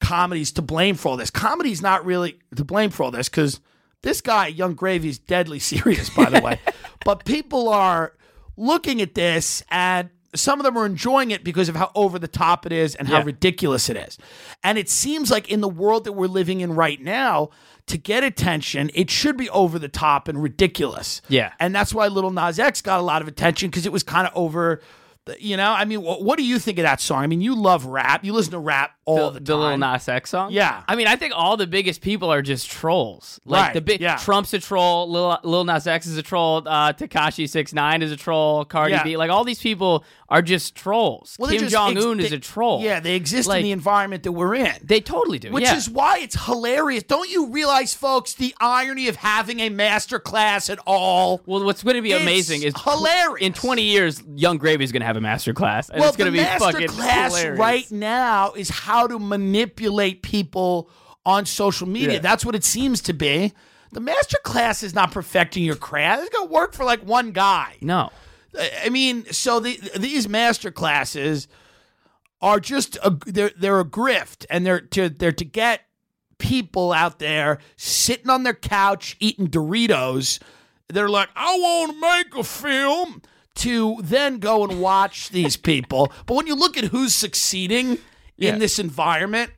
[0.00, 1.30] comedy's to blame for all this.
[1.30, 3.60] Comedy's not really to blame for all this because
[4.02, 6.58] this guy, Yung Gravy, is deadly serious, by the way.
[7.04, 8.14] But people are
[8.56, 12.28] looking at this and some of them are enjoying it because of how over the
[12.28, 13.24] top it is and how Yeah.
[13.24, 14.16] ridiculous it is.
[14.62, 17.50] And it seems like in the world that we're living in right now,
[17.86, 21.20] to get attention, it should be over the top and ridiculous.
[21.28, 21.52] Yeah.
[21.58, 24.26] And that's why Little Nas X got a lot of attention because it was kind
[24.28, 24.80] of over.
[25.26, 27.22] The- You know, I mean, what, what do you think of that song?
[27.22, 28.24] I mean, you love rap.
[28.24, 29.60] You listen to rap all the, the, the time.
[29.60, 30.50] little Nas X song.
[30.52, 30.82] Yeah.
[30.88, 33.38] I mean, I think all the biggest people are just trolls.
[33.44, 34.16] Like Right, the big yeah.
[34.16, 35.10] Trump's a troll.
[35.10, 36.62] Lil, Lil Nas X is a troll.
[36.66, 38.64] Uh, Tekashi Six Nine is a troll.
[38.64, 39.04] Cardi Yeah.
[39.04, 39.16] B.
[39.16, 41.36] Like all these people are just trolls.
[41.38, 42.82] Well, Kim Jong Un ex- is a troll.
[42.82, 44.72] Yeah, they exist Like, in the environment that we're in.
[44.82, 45.50] They totally do.
[45.50, 45.76] Which yeah.
[45.76, 47.02] is why it's hilarious.
[47.02, 51.42] Don't you realize, folks, the irony of having a master class at all?
[51.46, 53.44] Well, what's going to be It's amazing is hilarious.
[53.44, 56.16] In 20 years, Yung Gravy is going to have a master class, and well, it's
[56.16, 57.58] going to be master fucking class hilarious.
[57.58, 60.88] right now is how to manipulate people
[61.26, 62.14] on social media.
[62.14, 62.18] Yeah.
[62.20, 63.52] That's what it seems to be.
[63.92, 66.22] The master class is not perfecting your craft.
[66.22, 67.76] It's going to work for like one guy.
[67.80, 68.10] No.
[68.58, 71.46] I mean, so the, these master classes
[72.40, 75.82] are just a, they're they're a grift, and they're to they're to get
[76.38, 80.40] people out there sitting on their couch eating Doritos.
[80.88, 83.22] They're like, I want to make a film.
[83.56, 87.98] To then go and watch these people, but when you look at who's succeeding
[88.36, 88.54] Yeah.
[88.54, 89.50] in this environment,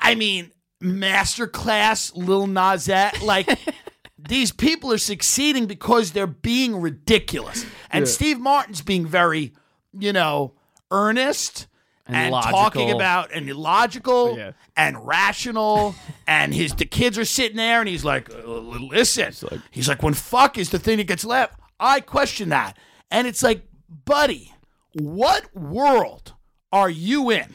[0.00, 0.50] I mean,
[0.82, 3.46] masterclass Lil Nas X, like
[4.28, 7.64] these people are succeeding because they're being ridiculous.
[7.90, 9.52] And Steve Martin's being very,
[9.98, 10.54] you know,
[10.90, 11.66] earnest
[12.06, 14.52] and, And talking about and logical Yeah.
[14.76, 15.94] and rational.
[16.26, 19.32] and his the kids are sitting there and he's like, "Uh, listen.
[19.70, 22.76] he's like, when fuck is the thing that gets left, I question that.
[23.10, 23.66] And it's like,
[24.04, 24.52] buddy,
[24.94, 26.34] what world
[26.72, 27.52] are you in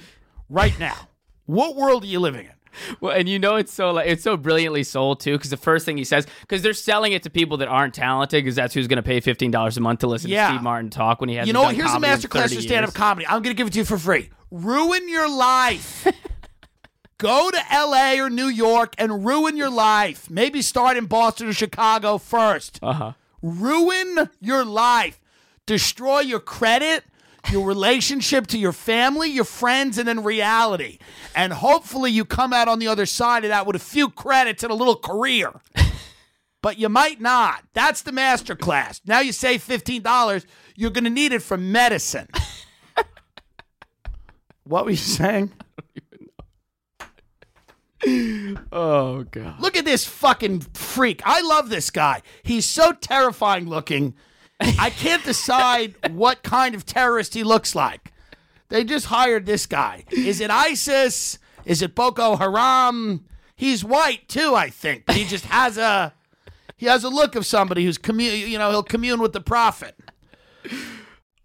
[0.50, 1.10] right now?
[1.46, 2.52] What world are you living in?
[3.02, 5.86] Well, and you know it's so like it's so brilliantly sold too, because the first
[5.86, 8.88] thing he says, because they're selling it to people that aren't talented, because that's who's
[8.88, 10.48] going to pay fifteen dollars a month to listen Yeah.
[10.48, 11.48] to Steve Martin talk when he has.
[11.48, 11.76] You know what?
[11.76, 13.26] Here's a master class for stand up comedy.
[13.28, 14.30] I'm going to give it to you for free.
[14.52, 16.08] Ruin your life.
[17.20, 20.30] Go to LA or New York and ruin your life.
[20.30, 22.80] Maybe start in Boston or Chicago first.
[22.82, 23.12] Uh huh.
[23.42, 25.20] Ruin your life.
[25.66, 27.04] Destroy your credit,
[27.52, 31.00] your relationship to your family, your friends, and then reality.
[31.36, 34.64] And hopefully you come out on the other side of that with a few credits
[34.64, 35.52] and a little career.
[36.62, 37.64] But you might not.
[37.74, 39.00] That's the master class.
[39.06, 42.28] Now you save $15, you're going to need it for medicine.
[44.64, 45.54] what were you saying?
[48.72, 49.60] Oh god.
[49.60, 51.22] Look at this fucking freak.
[51.26, 52.22] I love this guy.
[52.44, 54.14] He's so terrifying looking.
[54.80, 58.12] I can't decide what kind of terrorist he looks like.
[58.70, 60.04] They just hired this guy.
[60.12, 61.40] Is it ISIS?
[61.66, 63.26] Is it Boko Haram?
[63.56, 65.06] He's white too, I think.
[65.06, 66.14] But he just has a
[66.76, 69.96] he has a look of somebody who's commu- you know, he'll commune with the prophet.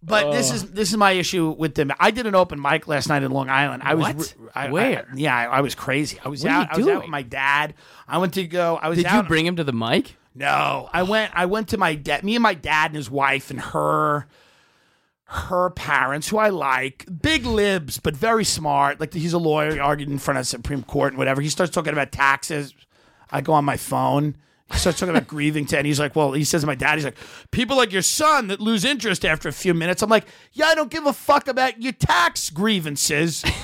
[0.05, 1.92] But this is this is my issue with them.
[2.01, 3.85] I did an open mic last night in Long Island.
[3.85, 4.35] I was What?
[4.55, 5.07] I- I- Where?
[5.14, 6.18] yeah, I, I was crazy.
[6.25, 6.72] I was What out.
[6.72, 7.75] I was out with my dad.
[8.09, 8.81] I went to go.
[8.83, 10.16] I was Did you bring him to the mic?
[10.35, 11.33] No, I went.
[11.35, 12.25] I went to my dad.
[12.25, 14.27] Me and my dad and his wife and her,
[15.25, 18.99] her parents, who I like, big libs but very smart.
[18.99, 19.73] Like he's a lawyer.
[19.73, 21.42] He argued in front of the Supreme Court and whatever.
[21.42, 22.75] He starts talking about taxes.
[23.31, 24.37] I go on my phone.
[24.71, 26.95] He starts talking about grieving to, and he's like, "Well," he says to my dad,
[26.97, 27.18] "He's like,
[27.51, 30.75] people like your son that lose interest after a few minutes." I'm like, "Yeah, I
[30.75, 33.45] don't give a fuck about your tax grievances."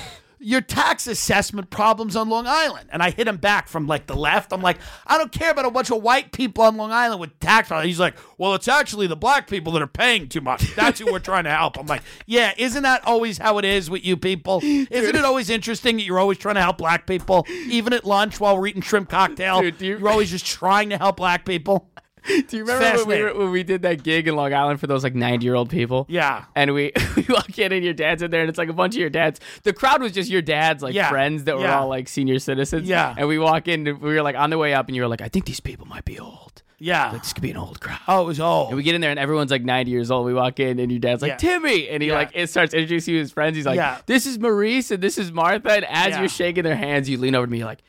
[0.41, 2.89] Your tax assessment problems on Long Island.
[2.93, 4.53] And I hit him back from like the left.
[4.53, 7.37] I'm like, I don't care about a bunch of white people on Long Island with
[7.41, 7.87] tax problems.
[7.87, 10.73] He's like, well, it's actually the black people that are paying too much.
[10.75, 11.77] That's who we're trying to help.
[11.77, 14.61] I'm like, yeah, isn't that always how it is with you people?
[14.63, 17.45] Isn't it always interesting that you're always trying to help black people?
[17.49, 20.97] Even at lunch while we're eating shrimp cocktail, Dude, you- you're always just trying to
[20.97, 21.89] help black people.
[22.47, 24.87] Do you remember when we, were, when we did that gig in Long Island for
[24.87, 26.05] those like 90 year old people?
[26.09, 26.45] Yeah.
[26.55, 28.95] And we, we walk in and your dad's in there and it's like a bunch
[28.95, 29.39] of your dads.
[29.63, 31.09] The crowd was just your dad's like Yeah.
[31.09, 31.79] friends that were Yeah.
[31.79, 32.87] all like senior citizens.
[32.87, 33.13] Yeah.
[33.17, 35.07] And we walk in and we were like on the way up and you were
[35.07, 36.61] like, I think these people might be old.
[36.81, 37.11] Yeah.
[37.11, 37.99] Like this could be an old crowd.
[38.07, 38.69] Oh, it was old.
[38.69, 40.25] And we get in there and everyone's like 90 years old.
[40.25, 41.37] We walk in and your dad's like, Yeah.
[41.37, 41.89] Timmy.
[41.89, 42.15] And he Yeah.
[42.15, 43.57] like, it starts introducing you to his friends.
[43.57, 43.97] He's like, Yeah.
[44.05, 45.71] this is Maurice and this is Martha.
[45.71, 47.79] And as you're shaking their hands, you lean over to me, like,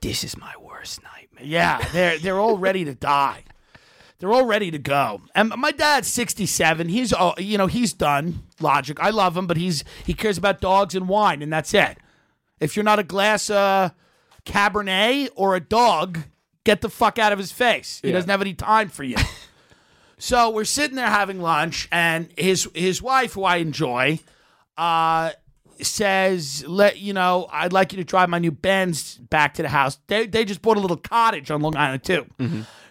[0.00, 1.44] this is my worst nightmare.
[1.46, 3.44] Yeah, they're they're all ready to die.
[4.24, 5.20] They're all ready to go.
[5.34, 6.88] And my dad's 67.
[6.88, 8.42] He's all, you know, he's done.
[8.58, 8.98] Logic.
[8.98, 11.98] I love him, but he's he cares about dogs and wine and that's it.
[12.58, 13.90] If you're not a glass uh
[14.46, 16.20] Cabernet or a dog,
[16.64, 18.00] get the fuck out of his face.
[18.00, 18.14] He Yeah.
[18.14, 19.16] doesn't have any time for you.
[20.18, 24.20] so we're sitting there having lunch and his his wife who I enjoy
[24.78, 25.32] uh
[25.82, 29.68] says, "Let you know, I'd like you to drive my new Benz back to the
[29.68, 32.26] house." They they just bought a little cottage on Long Island too.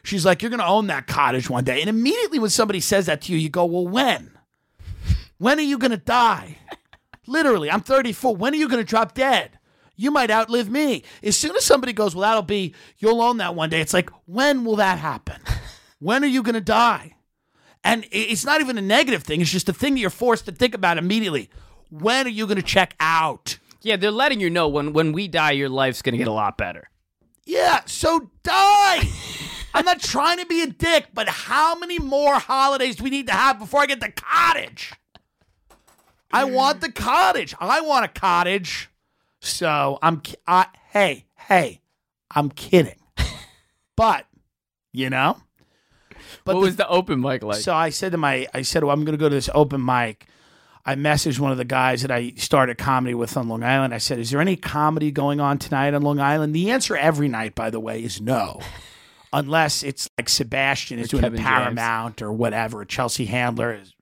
[0.03, 3.05] She's like, "You're going to own that cottage one day." And immediately when somebody says
[3.05, 4.31] that to you, you go, "Well, when?
[5.37, 6.57] When are you going to die?"
[7.27, 8.35] Literally, I'm 34.
[8.35, 9.57] When are you going to drop dead?
[9.95, 11.03] You might outlive me.
[11.21, 14.09] As soon as somebody goes, "Well, that'll be you'll own that one day." It's like,
[14.25, 15.41] "When will that happen?
[15.99, 17.15] when are you going to die?"
[17.83, 19.41] And it's not even a negative thing.
[19.41, 21.49] It's just a thing that you're forced to think about immediately.
[21.89, 23.57] When are you going to check out?
[23.83, 26.57] Yeah, they're letting you know when when we die, your life's gonna get a lot
[26.57, 26.89] better.
[27.45, 29.01] Yeah, so die.
[29.74, 33.28] I'm not trying to be a dick, but how many more holidays do we need
[33.28, 34.93] to have before I get the cottage?
[36.32, 37.55] I want the cottage.
[37.59, 38.89] I want a cottage.
[39.39, 41.82] So I'm, I, hey, hey,
[42.32, 42.95] I'm kidding.
[43.95, 44.26] But,
[44.91, 45.38] you know?
[46.43, 47.61] But what the- was the open mic like?
[47.61, 49.86] so I said to my, I said, well, I'm going to go to this open
[49.86, 50.26] mic.
[50.84, 53.93] I messaged one of the guys that I started comedy with on Long Island.
[53.93, 56.55] I said, is there any comedy going on tonight on Long Island?
[56.55, 58.59] The answer every night, by the way, is no.
[59.34, 61.47] Unless it's like Sebastian is Or doing Kevin a James.
[61.49, 62.86] Paramount or whatever.
[62.86, 63.93] Chelsea Handler is,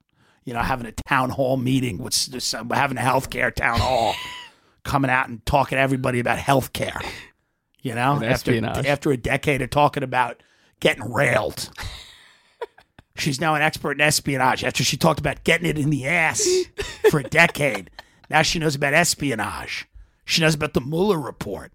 [0.44, 4.14] you know, having a town hall meeting with s- having a healthcare town hall,
[4.84, 7.02] coming out and talking to everybody about healthcare.
[7.82, 8.86] You know, And after espionage.
[8.86, 10.44] after a decade of talking about
[10.82, 11.70] getting railed.
[13.16, 16.48] She's now an expert in espionage after she talked about getting it in the ass
[17.10, 17.90] for a decade.
[18.30, 19.86] Now she knows about espionage.
[20.26, 21.72] She knows about the Mueller report.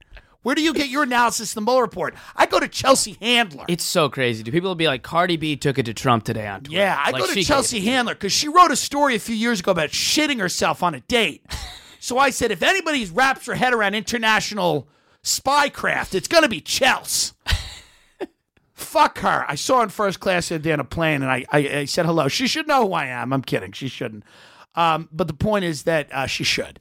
[0.47, 2.15] Where do you get your analysis of the Mueller report?
[2.37, 3.65] I go to Chelsea Handler.
[3.67, 4.45] it's so crazy.
[4.45, 6.79] Do people will be like Cardi B took it to Trump today on Twitter?
[6.79, 7.81] Yeah, I Like, go to Chelsea.
[7.81, 11.01] Handler because she wrote a story a few years ago about shitting herself on a
[11.01, 11.45] date.
[11.99, 14.87] so I said, if anybody wraps her head around international
[15.25, 17.33] spycraft, it's going to be Chelsea.
[18.73, 19.45] Fuck her.
[19.49, 21.59] I saw her in first class the other day on a plane, and I, I,
[21.59, 22.29] I said hello.
[22.29, 23.33] She should know who I am.
[23.33, 23.73] I'm kidding.
[23.73, 24.23] She shouldn't.
[24.77, 26.79] Um, but the point is that uh, she should.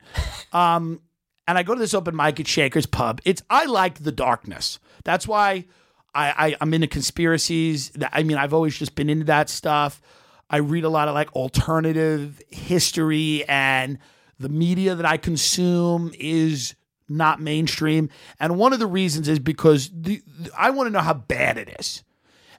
[0.54, 1.02] Um,
[1.48, 3.22] and I go to this open mic at Shaker's Pub.
[3.26, 4.80] It's I like the darkness.
[5.04, 5.66] That's why
[6.14, 7.92] I, I I'm into conspiracies.
[8.12, 10.02] I mean, I've always just been into that stuff.
[10.50, 13.98] I read a lot of like alternative history, and
[14.40, 16.76] the media that I consume is
[17.08, 18.10] not mainstream.
[18.40, 20.22] And one of the reasons is because the,
[20.58, 22.04] I want to know how bad it is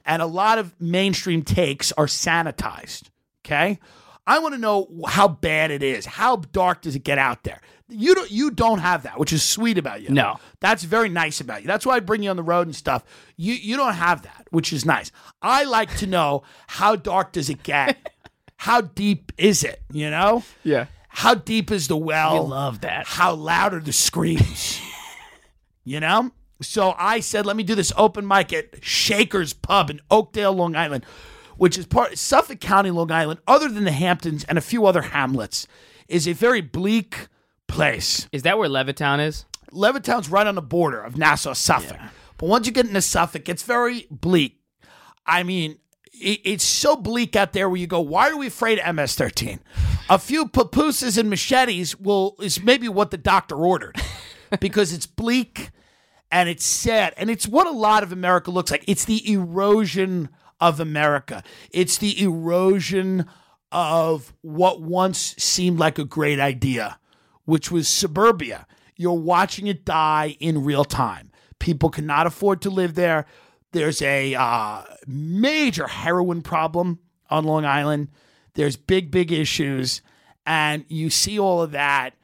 [0.07, 3.09] and a lot of mainstream takes are sanitized.
[3.45, 3.79] Okay,
[4.25, 6.05] I want to know how bad it is.
[6.05, 7.61] How dark does it get out there?
[7.89, 8.29] You don't.
[8.29, 10.09] You don't have that, which is sweet about you.
[10.09, 10.39] No.
[10.59, 11.67] that's very nice about you.
[11.67, 13.03] That's why I bring you on the road and stuff.
[13.37, 15.11] You you don't have that, which is nice.
[15.41, 17.97] I like to know how dark does it get.
[18.57, 19.81] how deep is it?
[19.91, 20.43] You know.
[20.63, 20.87] Yeah.
[21.07, 22.35] How deep is the well?
[22.35, 23.07] You love that.
[23.07, 24.79] How loud are the screams?
[25.83, 26.31] you know?
[26.61, 30.75] So I said, let me do this open mic at Shaker's Pub in Oakdale, Long
[30.75, 31.05] Island,
[31.55, 35.01] which is part Suffolk County, Long Island, other than the Hamptons and a few other
[35.01, 35.67] hamlets,
[36.07, 37.27] is a very bleak
[37.67, 38.27] place.
[38.31, 39.45] Is that where Levittown is?
[39.71, 41.97] Levittown's right on the border of Nassau, Suffolk.
[42.37, 44.59] But once you get into Suffolk, it's very bleak.
[45.25, 45.79] I mean,
[46.13, 49.59] it, it's so bleak out there where you go, why are we afraid of MS-13?
[50.09, 53.95] A few papooses and machetes will is maybe what the doctor ordered
[54.59, 55.71] because it's bleak
[56.31, 58.83] and it's sad and it's what a lot of America looks like.
[58.87, 61.43] It's the erosion of America.
[61.71, 63.25] It's the erosion
[63.71, 66.99] of what once seemed like a great idea,
[67.47, 68.67] which was suburbia.
[68.97, 71.31] You're watching it die in real time.
[71.59, 73.25] People cannot afford to live there.
[73.71, 78.09] There's a uh, major heroin problem on Long Island.
[78.55, 80.01] There's big, big issues.
[80.45, 82.15] And you see all of that,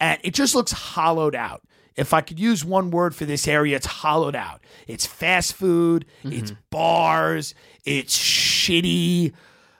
[0.00, 1.62] and it just looks hollowed out.
[1.94, 4.62] If I could use one word for this area, it's hollowed out.
[4.86, 7.54] It's fast food, it's bars,
[7.84, 9.34] it's shitty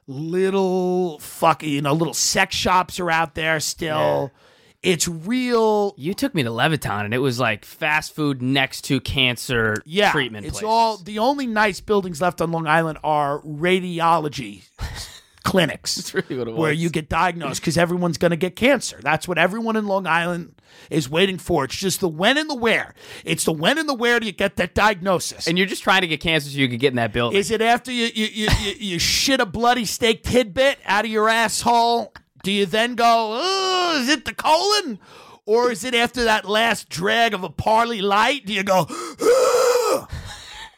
[0.06, 4.30] little fucking, you know, little sex shops are out there still.
[4.82, 5.94] It's real.
[5.98, 10.10] You took me to Levittown, and it was like fast food next to cancer Yeah,
[10.10, 10.46] treatment.
[10.46, 10.66] It's places.
[10.68, 14.62] all the only nice buildings left on Long Island are radiology
[15.44, 15.96] clinics.
[15.96, 18.98] That's really what it Where you get diagnosed because everyone's going to get cancer.
[19.02, 20.54] That's what everyone in Long Island
[20.88, 21.64] is waiting for.
[21.64, 22.94] It's just the when and the where.
[23.26, 25.46] It's the when and the where do you get that diagnosis.
[25.46, 27.38] and you're just trying to get cancer so you could get in that building.
[27.38, 31.10] Is it after you you, you, you you shit a bloody steak tidbit out of
[31.10, 32.14] your asshole?
[32.42, 34.98] Do you then go, is it the colon?
[35.46, 38.46] Or is it after that last drag of a parley light?
[38.46, 38.86] Do you go?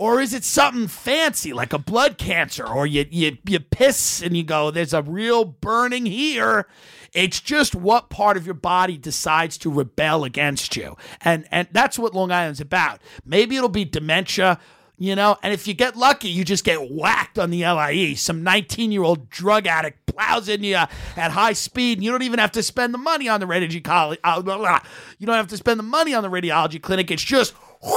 [0.03, 4.37] Or is it something fancy like a blood cancer or you you you piss and
[4.37, 6.67] you go there's a real burning here.
[7.13, 10.97] It's just what part of your body decides to rebel against you.
[11.21, 13.01] And and that's what Long Island's about.
[13.25, 14.59] Maybe it'll be dementia,
[15.03, 18.15] you know, and if you get lucky, you just get whacked on the LIE.
[18.15, 22.53] Some 19-year-old drug addict plows into you at high speed and you don't even have
[22.53, 24.21] to spend the money on the radiology college.
[24.23, 24.79] Uh, blah, blah.
[25.19, 27.11] You don't have to spend the money on the radiology clinic.
[27.11, 27.53] It's just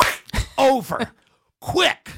[0.58, 1.12] over
[1.60, 2.10] quick.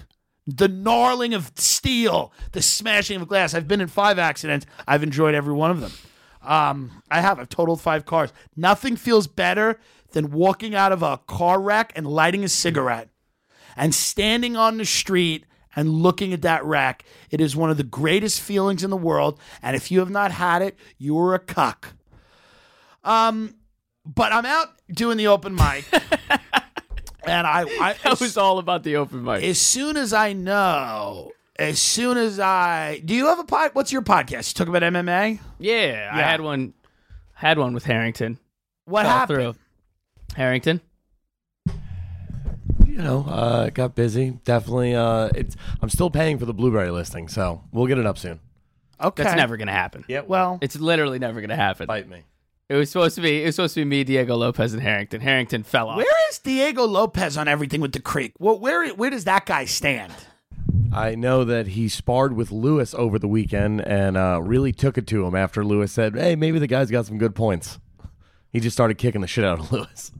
[0.45, 3.53] The gnarling of steel, the smashing of glass.
[3.53, 4.65] I've been in five accidents.
[4.87, 5.91] I've enjoyed every one of them.
[6.41, 7.41] Um, I have.
[7.41, 8.31] I've totaled five cars.
[8.55, 9.81] Nothing feels better
[10.11, 13.09] than walking out of a car wreck and lighting a cigarette
[13.77, 17.03] and standing on the street and looking at that wreck.
[17.29, 19.39] It is one of the greatest feelings in the world.
[19.61, 21.93] And if you have not had it, you are a cuck.
[23.03, 23.55] Um,
[24.05, 25.85] but I'm out doing the open mic.
[27.23, 29.43] and I, I That was all about the open mic.
[29.43, 33.71] as soon as I know, as soon as I do, you have a pod?
[33.73, 34.49] What's your podcast?
[34.59, 35.39] You talk about MMA.
[35.59, 36.73] yeah, I had one.
[37.33, 38.39] Had one with Harrington.
[38.85, 39.37] What Fell happened?
[39.39, 39.55] through.
[40.35, 40.81] Harrington.
[42.97, 44.39] You know, uh, got busy.
[44.43, 44.95] Definitely.
[44.95, 45.55] Uh, it's.
[45.83, 48.39] I'm still paying for the Blubrry listing, so we'll get it up soon.
[48.99, 50.03] Okay, That's never gonna happen.
[50.07, 50.21] Yeah.
[50.21, 50.57] well.
[50.63, 51.85] It's literally never gonna happen.
[51.85, 52.23] Bite me.
[52.69, 53.43] It was supposed to be.
[53.43, 55.21] It was supposed to be me, Diego Lopez, and Harrington.
[55.21, 55.97] Harrington fell off.
[55.97, 58.33] Where is Diego Lopez on everything with the creek?
[58.39, 60.11] Well, where where does that guy stand?
[60.91, 65.05] I know that he sparred with Luis over the weekend and uh, really took it
[65.07, 67.77] to him after Luis said, "Hey, maybe the guy's got some good points."
[68.51, 70.11] He just started kicking the shit out of Luis.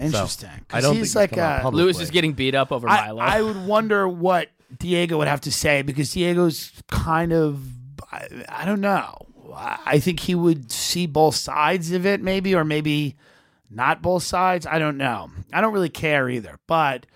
[0.00, 0.50] Interesting.
[0.72, 1.84] I don't he's think like it's uh, publicly.
[1.84, 3.20] Luis is getting beat up over I, Milo.
[3.20, 7.64] I would wonder what Diego would have to say because Diego's kind of
[8.10, 9.26] I, I don't know.
[9.54, 13.16] I I think he would see both sides of it, maybe, or maybe
[13.70, 14.66] not both sides.
[14.66, 15.30] I don't know.
[15.52, 16.58] I don't really care either.
[16.66, 17.06] But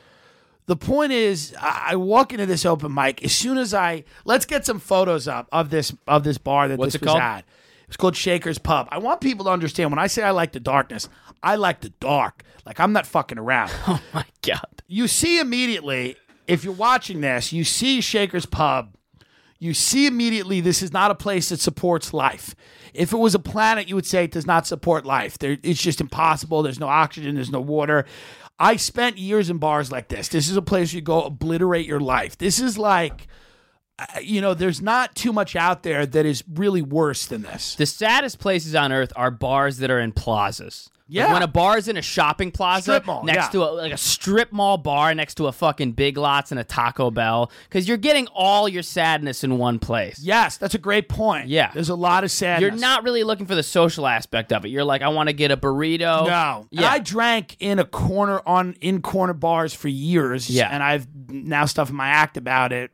[0.66, 4.44] the point is, I I walk into this open mic as soon as I let's
[4.46, 7.22] get some photos up of this of this bar that What's this it was called?
[7.22, 7.44] at.
[7.88, 8.86] It's called Shaker's Pub.
[8.90, 11.08] I want people to understand when I say I like the darkness,
[11.42, 12.44] I like the dark.
[12.68, 13.72] Like I'm not fucking around.
[13.88, 14.82] oh my god.
[14.86, 16.16] you see immediately
[16.46, 18.94] if you're watching this, you see Shaker's Pub.
[19.58, 22.54] You see immediately this is not a place that supports life.
[22.94, 25.38] If it was a planet, you would say it does not support life.
[25.38, 26.62] There, it's just impossible.
[26.62, 27.34] There's no oxygen.
[27.34, 28.04] There's no water.
[28.58, 30.28] I spent years in bars like this.
[30.28, 32.38] This is a place you go obliterate your life.
[32.38, 33.26] This is like,
[33.98, 37.74] uh, you know, there's not too much out there that is really worse than this.
[37.74, 40.90] The saddest places on earth are bars that are in plazas.
[41.10, 41.32] Like Yeah.
[41.32, 43.48] when a bar is in a shopping plaza mall, next yeah.
[43.50, 46.64] to a, like a strip mall bar next to a fucking Big Lots and a
[46.64, 50.18] Taco Bell, because you're getting all your sadness in one place.
[50.20, 51.48] Yes, that's a great point.
[51.48, 51.70] Yeah.
[51.72, 52.60] there's a lot of sadness.
[52.70, 54.68] You're not really looking for the social aspect of it.
[54.68, 56.26] You're like, I want to get a burrito.
[56.26, 56.66] No.
[56.70, 56.90] And Yeah.
[56.90, 60.50] I drank in a corner on in corner bars for years.
[60.50, 60.68] Yeah.
[60.70, 62.90] And I've now stuff in my act about it.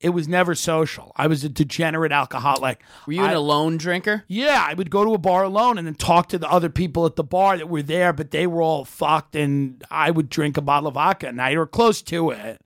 [0.00, 1.12] It was never social.
[1.16, 2.82] I was a degenerate alcoholic.
[3.06, 4.24] Were you I- an alone drinker?
[4.28, 7.04] Yeah, I would go to a bar alone and then talk to the other people
[7.04, 10.56] at the bar that were there, but they were all fucked, and I would drink
[10.56, 12.62] a bottle of vodka a night or close to it,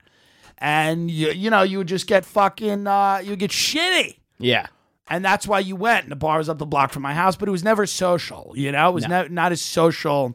[0.58, 4.18] and you, you know, you would just get fucking, uh, you would get shitty.
[4.38, 4.66] Yeah.
[5.08, 6.04] And that's why you went.
[6.04, 8.52] And the bar was up the block from my house, but it was never social.
[8.56, 9.22] You know, it was No.
[9.22, 10.34] ne- not as social.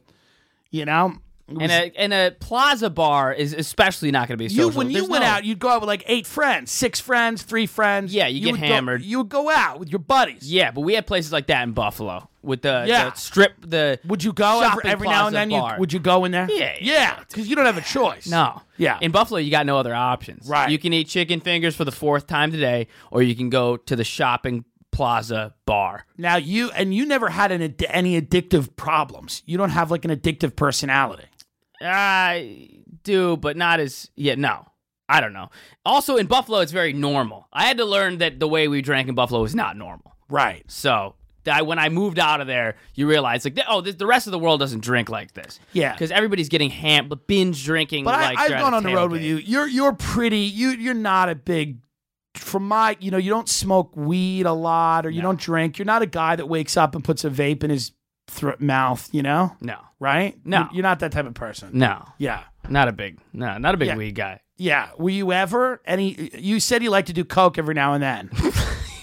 [0.69, 1.15] You know,
[1.55, 4.77] was- And a and a plaza bar is especially not going to be you social.
[4.77, 7.65] when you went no- out, you'd go out with like eight friends, six friends, three
[7.65, 8.13] friends.
[8.13, 9.01] Yeah, you get would go- hammered.
[9.03, 10.51] you would go out with your buddies.
[10.51, 13.09] Yeah, but we had places like that in Buffalo with the, Yeah.
[13.09, 13.53] the strip.
[13.61, 15.51] The Would you go every, every now and then?
[15.51, 16.47] You, would you go in there?
[16.49, 18.27] Yeah, yeah, because you don't have a choice.
[18.27, 18.61] No.
[18.77, 18.97] Yeah.
[19.01, 20.47] In Buffalo, you got no other options.
[20.47, 20.69] Right.
[20.69, 23.95] You can eat chicken fingers for the fourth time today, or you can go to
[23.95, 26.05] the shopping plaza bar.
[26.17, 29.43] Now you and you never had an, any addictive problems.
[29.45, 31.25] You don't have like an addictive personality.
[31.82, 32.69] I
[33.03, 34.36] do, but not as yeah.
[34.36, 34.67] No,
[35.07, 35.49] I don't know.
[35.86, 37.47] Also, in Buffalo, it's very normal.
[37.53, 40.15] I had to learn that the way we drank in Buffalo is not normal.
[40.30, 40.63] Right.
[40.69, 41.15] So.
[41.49, 44.32] I, when I moved out of there, you realize like, oh, this, the rest of
[44.32, 45.59] the world doesn't drink like this.
[45.73, 45.93] Yeah.
[45.93, 48.03] because everybody's getting ham, but binge drinking.
[48.03, 49.38] But like I, I've gone on the road with you.
[49.38, 50.41] You're you're pretty.
[50.41, 51.80] You you're not a big.
[52.36, 55.80] From my, you know, you don't smoke weed a lot, or you don't drink.
[55.80, 57.93] You're not a guy that wakes up and puts a vape in his
[58.30, 59.09] thro- mouth.
[59.11, 60.38] You know, No, right?
[60.45, 60.67] No.
[60.71, 61.69] You're- not that type of person.
[61.73, 63.95] no, Yeah, not a big, no, not a big Yeah.
[63.97, 64.39] weed guy.
[64.57, 64.89] yeah.
[64.97, 66.30] Were you ever any?
[66.38, 68.30] You said you like to do coke every now and then.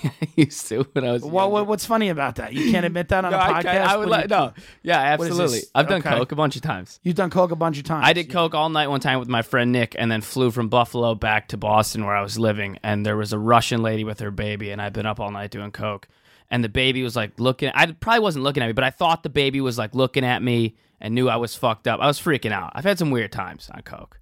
[0.04, 1.22] I used to when I was.
[1.24, 2.52] Well, what, what's funny about that?
[2.52, 3.62] You can't admit that on a I, podcast.
[3.62, 4.52] can't- I would What like you- no.
[4.82, 5.58] Yeah, is absolutely.
[5.60, 5.70] this?
[5.74, 6.10] I've done Okay.
[6.10, 7.00] coke a bunch of times.
[7.02, 8.06] You've done coke a bunch of times.
[8.06, 10.68] I did coke all night one time with my friend Nick, and then flew from
[10.68, 12.78] Buffalo back to Boston where I was living.
[12.84, 15.50] And there was a Russian lady with her baby, and I'd been up all night
[15.50, 16.06] doing coke.
[16.50, 17.70] And the baby was like looking.
[17.74, 20.42] I probably wasn't looking at me, but I thought the baby was like looking at
[20.42, 22.00] me and knew I was fucked up.
[22.00, 22.72] I was freaking out.
[22.74, 24.20] I've had some weird times on coke.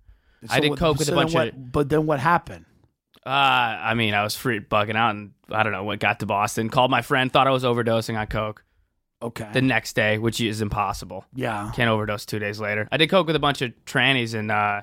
[0.49, 1.73] I did what- coke with a bunch what, of.
[1.73, 2.65] But then what happened?
[3.27, 6.27] Uh, I mean, I was free bugging out, and I don't know what got to
[6.27, 6.69] Boston.
[6.69, 8.65] Called my friend, thought I was overdosing on coke.
[9.23, 9.49] Okay.
[9.55, 11.25] The next day, which is impossible.
[11.35, 11.73] yeah.
[11.75, 12.87] Can't overdose two days later.
[12.93, 14.83] I did coke with a bunch of trannies in uh,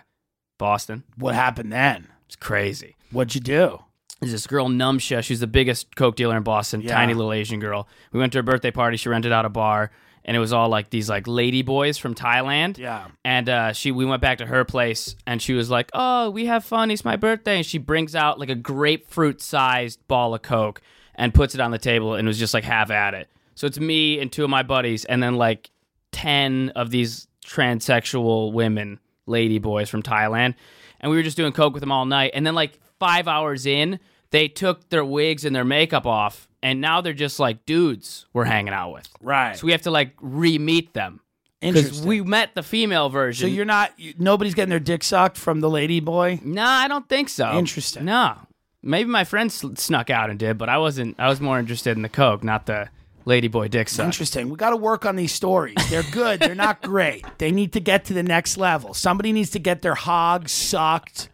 [0.57, 1.03] Boston.
[1.17, 2.07] What happened then?
[2.25, 2.95] It's crazy.
[3.11, 3.83] What'd you do?
[4.21, 5.23] There's this girl Numsha.
[5.23, 6.81] She's the biggest coke dealer in Boston.
[6.81, 6.93] Yeah.
[6.93, 7.87] Tiny little Asian girl.
[8.11, 8.95] We went to her birthday party.
[8.97, 9.89] She rented out a bar,
[10.23, 12.77] and it was all like these like lady boys from Thailand.
[12.77, 13.07] Yeah.
[13.25, 16.45] And uh, she, we went back to her place, and she was like, "Oh, we
[16.45, 16.91] have fun.
[16.91, 20.81] It's my birthday." And she brings out like a grapefruit-sized ball of coke
[21.15, 23.79] and puts it on the table, and was just like, "Have at it." So it's
[23.79, 25.71] me and two of my buddies, and then like
[26.11, 30.53] ten of these transsexual women, lady boys from Thailand,
[30.99, 32.33] and we were just doing coke with them all night.
[32.35, 33.99] And then like five hours in,
[34.31, 38.45] they took their wigs and their makeup off, and now they're just like dudes we're
[38.45, 39.07] hanging out with.
[39.21, 39.55] Right.
[39.57, 41.21] So we have to like re-meet them
[41.59, 42.07] because Interesting.
[42.07, 43.47] we met the female version.
[43.49, 43.91] So you're not.
[43.97, 46.39] You, nobody's getting their dick sucked from the lady boy.
[46.43, 47.57] No, I don't think so.
[47.57, 48.05] Interesting.
[48.05, 48.35] No,
[48.81, 51.19] maybe my friend sl- snuck out and did, but I wasn't.
[51.19, 52.89] I was more interested in the coke, not the
[53.27, 54.05] ladyboy dick suck.
[54.05, 54.49] Interesting.
[54.49, 55.75] We got to work on these stories.
[55.91, 56.39] They're good.
[56.39, 57.23] They're not great.
[57.37, 58.95] They need to get to the next level.
[58.95, 61.29] Somebody needs to get their hog sucked.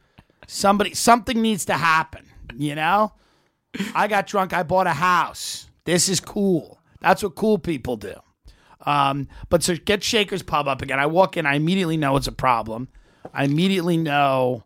[0.47, 2.25] Somebody, something needs to happen.
[2.57, 3.13] You know,
[3.93, 4.51] I got drunk.
[4.51, 5.67] I bought a house.
[5.85, 6.79] This is cool.
[6.99, 8.15] That's what cool people do.
[8.85, 10.99] Um, but so get Shaker's Pub up again.
[10.99, 11.45] I walk in.
[11.45, 12.87] I immediately know it's a problem.
[13.33, 14.63] I immediately know.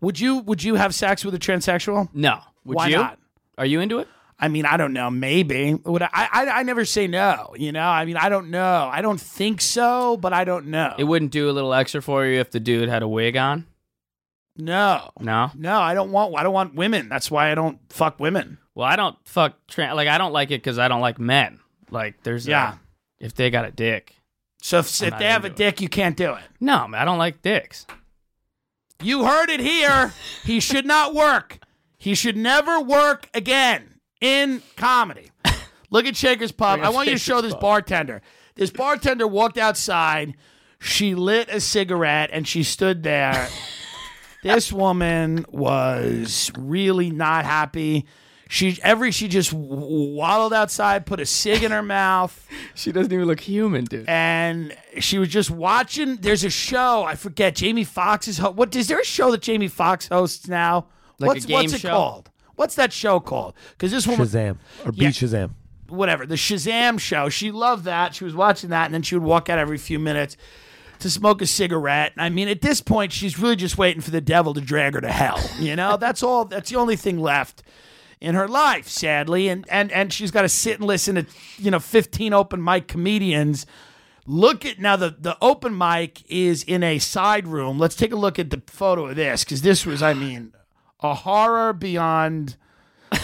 [0.00, 2.08] Would you Would you have sex with a transsexual?
[2.14, 2.40] No.
[2.64, 2.96] Would Why you?
[2.96, 3.18] not?
[3.58, 4.08] Are you into it?
[4.38, 5.10] I mean, I don't know.
[5.10, 5.74] Maybe.
[5.74, 6.46] Would I, I?
[6.46, 7.54] I never say no.
[7.56, 7.86] You know.
[7.86, 8.88] I mean, I don't know.
[8.92, 10.94] I don't think so, but I don't know.
[10.98, 13.66] It wouldn't do a little extra for you if the dude had a wig on.
[14.58, 15.10] No.
[15.20, 15.50] No.
[15.54, 16.34] No, I don't want.
[16.36, 17.08] I don't want women.
[17.08, 18.58] That's why I don't fuck women.
[18.74, 19.96] Well, I don't fuck trans.
[19.96, 21.60] Like I don't like it because I don't like men.
[21.90, 22.74] Like there's Yeah.
[22.74, 24.14] A, if they got a dick.
[24.60, 25.56] So if, if they have a it.
[25.56, 26.42] dick, you can't do it.
[26.60, 27.86] No, man, I don't like dicks.
[29.02, 30.12] You heard it here.
[30.44, 31.58] he should not work.
[31.98, 35.30] He should never work again in comedy.
[35.90, 36.80] Look at Shaker's Pub.
[36.80, 37.60] I want you to show this Pub.
[37.60, 38.22] bartender.
[38.56, 40.34] This bartender walked outside.
[40.80, 43.48] She lit a cigarette and she stood there.
[44.42, 48.06] this woman was really not happy.
[48.48, 52.46] She every she just waddled outside, put a cig in her mouth.
[52.76, 54.04] She doesn't even look human, dude.
[54.06, 56.16] and she was just watching.
[56.16, 57.56] There's a show I forget.
[57.56, 58.76] Jamie Foxx is ho- what?
[58.76, 60.86] Is there a show that Jamie Foxx hosts now?
[61.18, 61.90] Like a what's what's game it show?
[61.90, 62.30] called?
[62.56, 63.54] What's that show called?
[63.70, 65.08] Because this woman, Shazam or Yeah.
[65.08, 65.52] beat Shazam.
[65.88, 67.30] whatever, the Shazam show.
[67.30, 68.14] She loved that.
[68.14, 70.36] She was watching that, and then she would walk out every few minutes
[71.00, 72.12] to smoke a cigarette.
[72.16, 75.00] I mean, at this point, she's really just waiting for the devil to drag her
[75.00, 75.40] to hell.
[75.58, 76.44] You know, that's all.
[76.44, 77.62] That's the only thing left
[78.20, 79.48] in her life, sadly.
[79.48, 81.26] And and and she's got to sit and listen to
[81.58, 83.66] you know 15 open mic comedians.
[84.26, 87.78] Look at now the the open mic is in a side room.
[87.78, 90.52] Let's take a look at the photo of this because this was, I mean,
[91.00, 92.56] a horror beyond.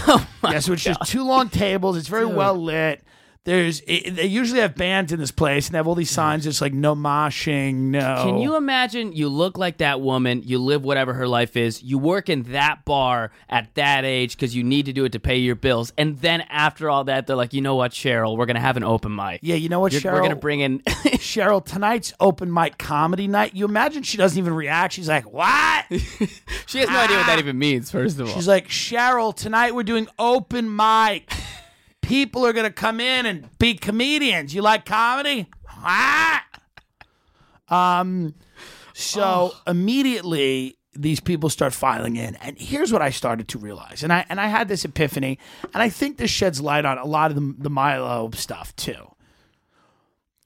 [0.05, 1.97] Oh yeah, so it's just two long tables.
[1.97, 3.03] It's very well lit.
[3.45, 6.45] There's it, they usually have bands in this place and they have all these signs
[6.45, 8.22] just like no moshing, no.
[8.22, 11.99] Can you imagine you look like that woman, you live whatever her life is, you
[11.99, 15.38] work in that bar at that age because you need to do it to pay
[15.38, 18.61] your bills, and then after all that, they're like, you know what, Cheryl, we're gonna
[18.61, 19.40] have an open mic.
[19.43, 20.12] Yeah, you know what, You're- Cheryl?
[20.12, 20.78] We're gonna bring in.
[21.22, 23.57] Cheryl tonight's open mic comedy night.
[23.57, 24.93] You imagine she doesn't even react.
[24.93, 25.86] She's like, "What?"
[26.66, 27.38] she has no idea what that ah.
[27.38, 27.90] even means.
[27.90, 31.32] First of all, She's like, "Cheryl, tonight we're doing open mic.
[32.03, 34.55] People are gonna come in and be comedians.
[34.55, 36.44] You like comedy?" Ah!
[37.68, 38.34] Um,
[38.92, 44.12] so immediately these people start filing in, and here's what I started to realize, and
[44.12, 45.38] I and I had this epiphany,
[45.72, 49.14] and I think this sheds light on a lot of the, the Milo stuff too.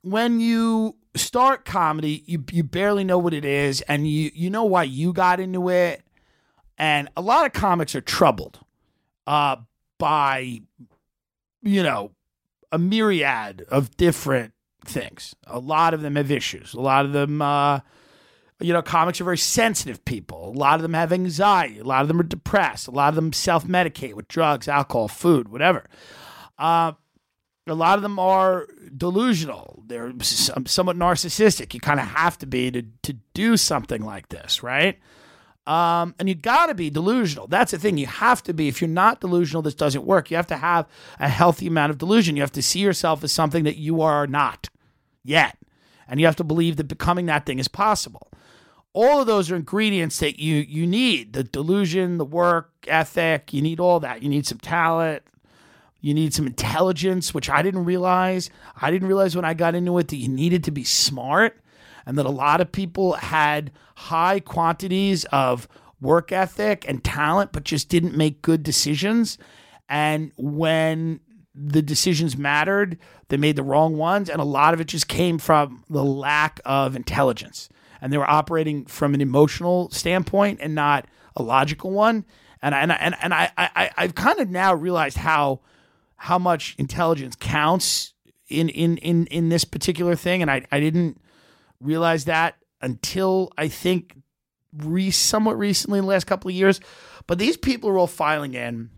[0.02, 4.64] When you start comedy, you you barely know what it is, and you you know
[4.64, 6.02] why you got into it,
[6.78, 8.60] and a lot of comics are troubled
[9.26, 9.56] uh,
[9.98, 10.60] by
[11.66, 12.12] you know
[12.72, 14.52] a myriad of different
[14.84, 15.34] things.
[15.46, 16.74] A lot of them have issues.
[16.74, 17.80] A lot of them, uh,
[18.60, 20.50] you know, comics are very sensitive people.
[20.50, 21.78] A lot of them have anxiety.
[21.78, 22.88] A lot of them are depressed.
[22.88, 25.84] A lot of them self medicate with drugs, alcohol, food, whatever.
[26.58, 26.92] Uh,
[27.66, 29.82] a lot of them are delusional.
[29.86, 31.74] They're somewhat narcissistic.
[31.74, 34.98] You kind of have to be to, to do something like this, right?
[35.66, 37.48] Um, and you got to be delusional.
[37.48, 37.98] That's the thing.
[37.98, 38.68] You have to be.
[38.68, 40.30] If you're not delusional, this doesn't work.
[40.30, 40.86] You have to have
[41.18, 42.36] a healthy amount of delusion.
[42.36, 44.68] You have to see yourself as something that you are not
[45.24, 45.58] yet.
[46.06, 48.30] And you have to believe that becoming that thing is possible.
[48.92, 51.32] All of those are ingredients that you you need.
[51.32, 54.22] The delusion, the work ethic, you need all that.
[54.22, 55.24] You need some talent.
[56.00, 58.48] You need some intelligence, which I didn't realize.
[58.80, 61.60] I didn't realize when I got into it that you needed to be smart.
[62.06, 65.68] And that a lot of people had high quantities of
[66.00, 69.38] work ethic and talent, but just didn't make good decisions.
[69.88, 71.20] And when
[71.54, 72.98] the decisions mattered,
[73.28, 74.30] they made the wrong ones.
[74.30, 77.68] And a lot of it just came from the lack of intelligence.
[78.00, 82.24] And they were operating from an emotional standpoint and not a logical one.
[82.62, 85.60] And I, and I, and, I, I, I've kind of now realized how
[86.18, 88.14] how much intelligence counts
[88.48, 91.20] in in in in this particular thing, and I I didn't
[91.80, 94.16] realize that until I think
[94.76, 96.80] re somewhat recently in the last couple of years.
[97.26, 98.90] But these people are all filing in,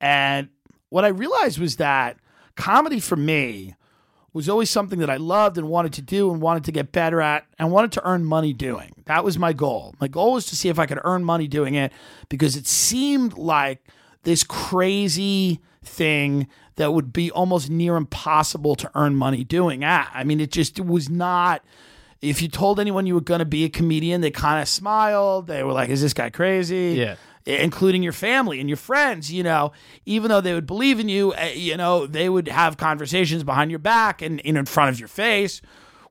[0.00, 0.48] and
[0.90, 2.18] what I realized was that
[2.56, 3.74] comedy for me
[4.32, 7.20] was always something that I loved and wanted to do and wanted to get better
[7.20, 8.92] at and wanted to earn money doing.
[9.06, 9.94] That was my goal.
[10.00, 11.92] My goal was to see if I could earn money doing it
[12.28, 13.80] because it seemed like
[14.24, 16.46] this crazy thing
[16.76, 20.10] that would be almost near impossible to earn money doing at.
[20.14, 21.64] I mean, it just it was not.
[22.20, 25.46] If you told anyone you were going to be a comedian, they kind of smiled.
[25.46, 27.16] They were like, "Is this guy crazy?" Yeah.
[27.46, 29.72] Including your family and your friends, you know,
[30.04, 33.70] even though they would believe in you, eh, you know, they would have conversations behind
[33.70, 35.62] your back and, and in front of your face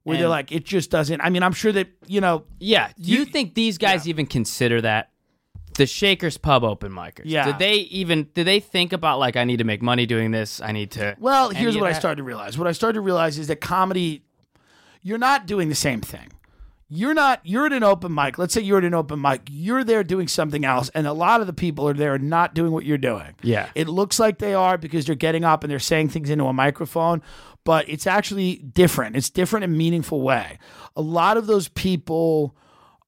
[0.07, 1.19] where they're like, it just doesn't.
[1.19, 2.91] I mean, I'm sure that, you know, Yeah.
[2.99, 5.11] Do you, think these guys even consider that
[5.75, 7.23] the Shakers Pub open micers?
[7.25, 7.45] Yeah.
[7.45, 10.61] Did they even did they think about like I need to make money doing this?
[10.61, 12.57] I need to Well, here's what I started to realize.
[12.57, 14.23] What I started to realize is that comedy,
[15.01, 16.31] you're not doing the same thing.
[16.89, 18.37] You're not, you're at an open mic.
[18.37, 19.41] Let's say you're at an open mic.
[19.49, 22.71] You're there doing something else, and a lot of the people are there not doing
[22.71, 23.35] what you're doing.
[23.43, 23.69] Yeah.
[23.75, 26.53] It looks like they are because they're getting up and they're saying things into a
[26.53, 27.21] microphone,
[27.65, 29.17] but it's actually different.
[29.17, 30.59] It's different in a meaningful way.
[30.95, 32.55] A lot of those people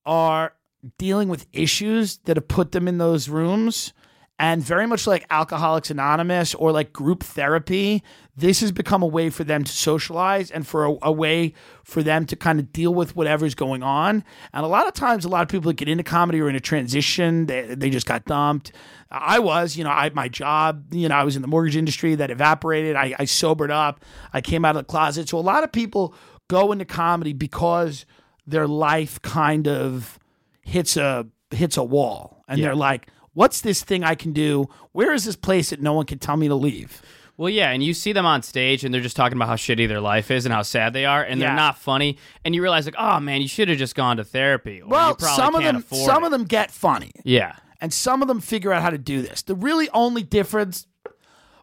[0.05, 0.53] are
[0.97, 3.93] dealing with issues that have put them in those rooms.
[4.41, 8.01] And very much like Alcoholics Anonymous or like group therapy,
[8.37, 12.01] this has become a way for them to socialize and for a, a way for
[12.01, 14.23] them to kind of deal with whatever's going on.
[14.53, 16.55] And a lot of times, a lot of people that get into comedy are in
[16.55, 17.47] a transition.
[17.47, 18.71] They, they just got dumped.
[19.11, 22.15] I was, you know, I my job, you know, I was in the mortgage industry
[22.15, 22.95] that evaporated.
[22.95, 24.05] I, I sobered up.
[24.31, 25.27] I came out of the closet.
[25.27, 26.13] So a lot of people
[26.47, 28.05] go into comedy because
[28.47, 30.17] their life kind of
[30.61, 32.67] hits a hits a wall and Yeah.
[32.67, 36.05] they're like what's this thing i can do where is this place that no one
[36.05, 37.01] can tell me to leave
[37.37, 39.87] Well, yeah, and you see them on stage and they're just talking about how shitty
[39.87, 41.47] their life is and how sad they are, and Yeah.
[41.47, 42.17] they're not funny.
[42.43, 44.81] And you realize, like, oh man, you should have just gone to therapy.
[44.81, 46.27] Or well some of them some it.
[46.27, 47.53] of them get funny Yeah.
[47.79, 50.85] and some of them figure out how to do this the really only difference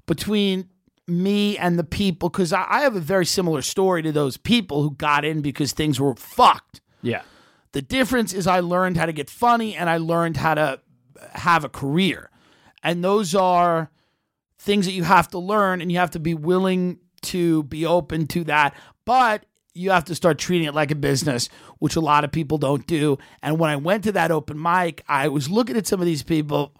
[0.07, 0.69] between
[1.07, 4.83] me and the people because I, I have a very similar story to those people
[4.83, 7.23] who got in because things were fucked Yeah.
[7.73, 10.81] The difference is I learned how to get funny and I learned how to
[11.33, 12.31] have a career.
[12.83, 13.91] And those are
[14.59, 18.27] things that you have to learn and you have to be willing to be open
[18.29, 18.75] to that.
[19.05, 19.45] But
[19.75, 21.49] you have to start treating it like a business,
[21.79, 23.19] which a lot of people don't do.
[23.43, 26.23] And when I went to that open mic, I was looking at some of these
[26.23, 26.73] people.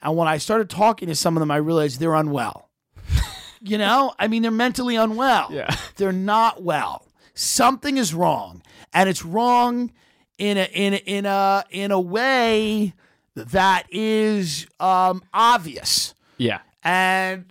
[0.00, 2.70] And when I started talking to some of them, I realized they're unwell.
[3.60, 5.48] you know, I mean, they're mentally unwell.
[5.50, 5.74] Yeah.
[5.96, 7.06] They're not well.
[7.34, 8.62] Something is wrong.
[8.92, 9.92] And it's wrong
[10.38, 12.94] in a in a, in a in a way
[13.34, 16.14] that is um, obvious.
[16.38, 16.60] Yeah.
[16.82, 17.46] And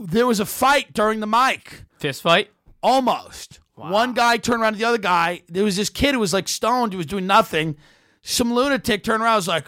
[0.00, 1.84] there was a fight during the mic.
[1.98, 2.50] Fist fight?
[2.82, 3.60] Almost.
[3.74, 5.42] One guy turned around to the other guy.
[5.48, 7.76] There was this kid who was like stoned, who was doing nothing.
[8.22, 9.66] Some lunatic turned around and was like,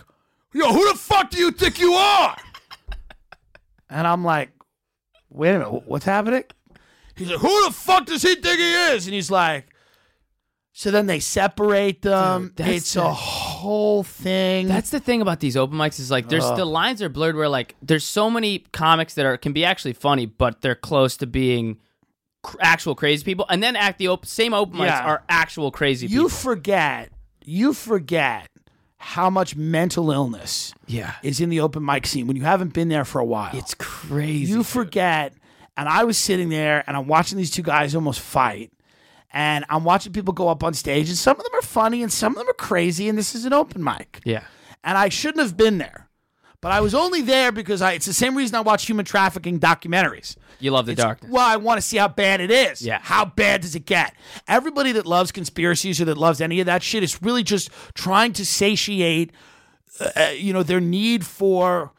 [0.53, 2.37] Yo, who the fuck do you think you are?
[3.91, 4.51] and I'm like,
[5.31, 6.43] Wait a minute, what's happening?
[7.15, 9.07] He's like, Who the fuck does he think he is?
[9.07, 9.67] And he's like,
[10.73, 12.53] So then they separate them.
[12.57, 14.69] that's it's the- a whole thing.
[14.69, 16.57] That's the thing about these open mics is like there's Ugh.
[16.57, 19.93] the lines are blurred where like there's so many comics that are can be actually
[19.95, 21.79] funny, but they're close to being
[22.43, 25.05] cr- actual crazy people, and then act the op- same open mics Yeah.
[25.05, 26.29] are actual crazy you people.
[26.31, 27.11] forget
[27.45, 28.47] you forget
[28.99, 31.15] how much mental illness Yeah.
[31.23, 33.51] is in the open mic scene when you haven't been there for a while.
[33.55, 34.53] It's crazy.
[34.53, 35.35] you forget.
[35.77, 38.71] And I was sitting there and I'm watching these two guys almost fight.
[39.33, 42.13] And I'm watching people go up on stage, and some of them are funny and
[42.13, 43.09] some of them are crazy.
[43.09, 44.21] And this is an open mic.
[44.25, 44.43] Yeah.
[44.83, 46.09] And I shouldn't have been there.
[46.63, 49.59] But I was only there because I, it's the same reason I watch human trafficking
[49.59, 50.37] documentaries.
[50.59, 51.31] You love the It's- darkness.
[51.33, 52.83] Well, I want to see how bad it is.
[52.83, 52.99] Yeah.
[53.01, 54.15] How bad does it get?
[54.47, 58.35] Everybody that loves conspiracies or that loves any of that shit is really just trying
[58.35, 59.31] to satiate,
[60.01, 61.93] uh, you know, their need for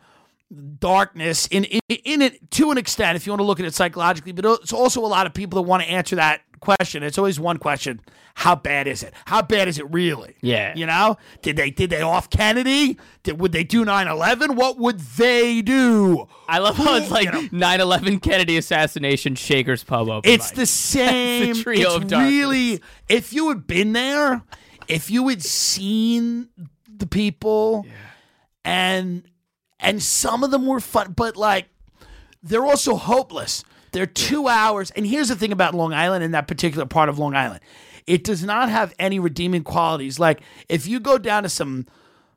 [0.80, 3.74] darkness in, in in it to an extent if you want to look at it
[3.74, 7.18] psychologically but it's also a lot of people that want to answer that question it's
[7.18, 8.00] always one question
[8.36, 10.74] how bad is it how bad is it really Yeah.
[10.76, 15.00] you know did they did they off kennedy did, would they do 9-11 what would
[15.00, 17.42] they do I love how it's like You know.
[17.78, 20.30] 9/11 Kennedy assassination Shakers pub open.
[20.30, 20.56] It's mic.
[20.58, 21.56] the same.
[21.56, 22.30] trio it's of darkness.
[22.34, 22.82] really.
[23.08, 24.44] If you had been there,
[24.90, 26.50] if you had seen
[26.94, 27.86] the people,
[28.66, 29.24] and
[29.82, 31.68] and some of them were fun, but like
[32.42, 33.64] they're also hopeless.
[33.92, 34.92] They're two hours.
[34.92, 37.60] And here's the thing about Long Island and that particular part of Long Island,
[38.08, 40.20] it does not have any redeeming qualities.
[40.20, 41.88] Like if you go down to some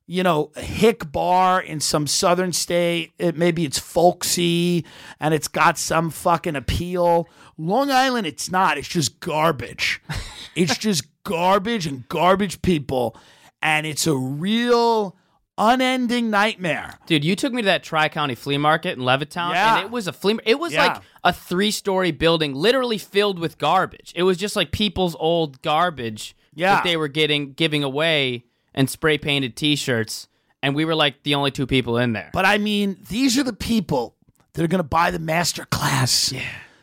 [0.07, 3.12] you know, hick bar in some southern state.
[3.18, 4.84] It, maybe it's folksy
[5.18, 7.28] and it's got some fucking appeal.
[7.57, 8.76] Long Island, it's not.
[8.76, 10.03] It's just garbage.
[10.55, 13.16] it's just garbage and garbage people.
[13.62, 15.16] And it's a real
[15.57, 16.98] unending nightmare.
[17.07, 19.76] Dude, you took me to that Tri County flea market in Levittown, Yeah.
[19.76, 20.38] and it was a flea.
[20.44, 20.86] It was Yeah.
[20.86, 24.12] like a three-story building, literally filled with garbage.
[24.16, 26.76] It was just like people's old garbage Yeah.
[26.76, 28.44] that they were getting giving away
[28.74, 30.28] and spray painted T-shirts,
[30.62, 32.30] and we were like the only two people in there.
[32.32, 34.16] But I mean, these are the people
[34.55, 36.32] that are going to buy the master class.
[36.32, 36.42] Yeah.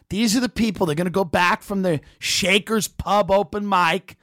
[0.09, 3.67] These are the people that are going to go back from the Shakers Pub open
[3.67, 4.17] mic.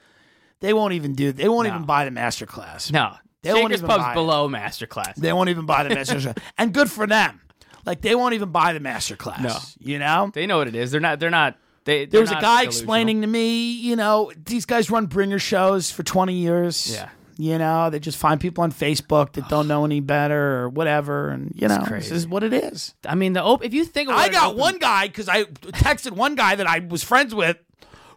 [0.59, 1.31] They won't even do.
[1.31, 2.91] They won't even buy the master class.
[2.91, 4.15] no, They won't Shakers even Pub's buy it.
[4.15, 5.15] below masterclass.
[5.15, 6.35] They won't even buy the master class.
[6.57, 7.41] And good for them.
[7.85, 9.39] Like they won't even buy the master class.
[9.41, 9.57] No.
[9.79, 10.31] You know?
[10.33, 10.91] They know what it is.
[10.91, 11.19] They're not.
[11.19, 11.57] They're not.
[11.85, 12.05] They.
[12.05, 12.65] There was a guy delusional.
[12.65, 16.91] explaining to me, you know, these guys run bringer shows for 20 years.
[16.93, 17.09] Yeah.
[17.37, 21.29] You know, they just find people on Facebook that don't know any better or whatever.
[21.29, 22.93] And, you know, this is what it is.
[23.07, 26.11] I mean, the op- if you think I got open- one guy because I texted
[26.11, 27.55] one guy that I was friends with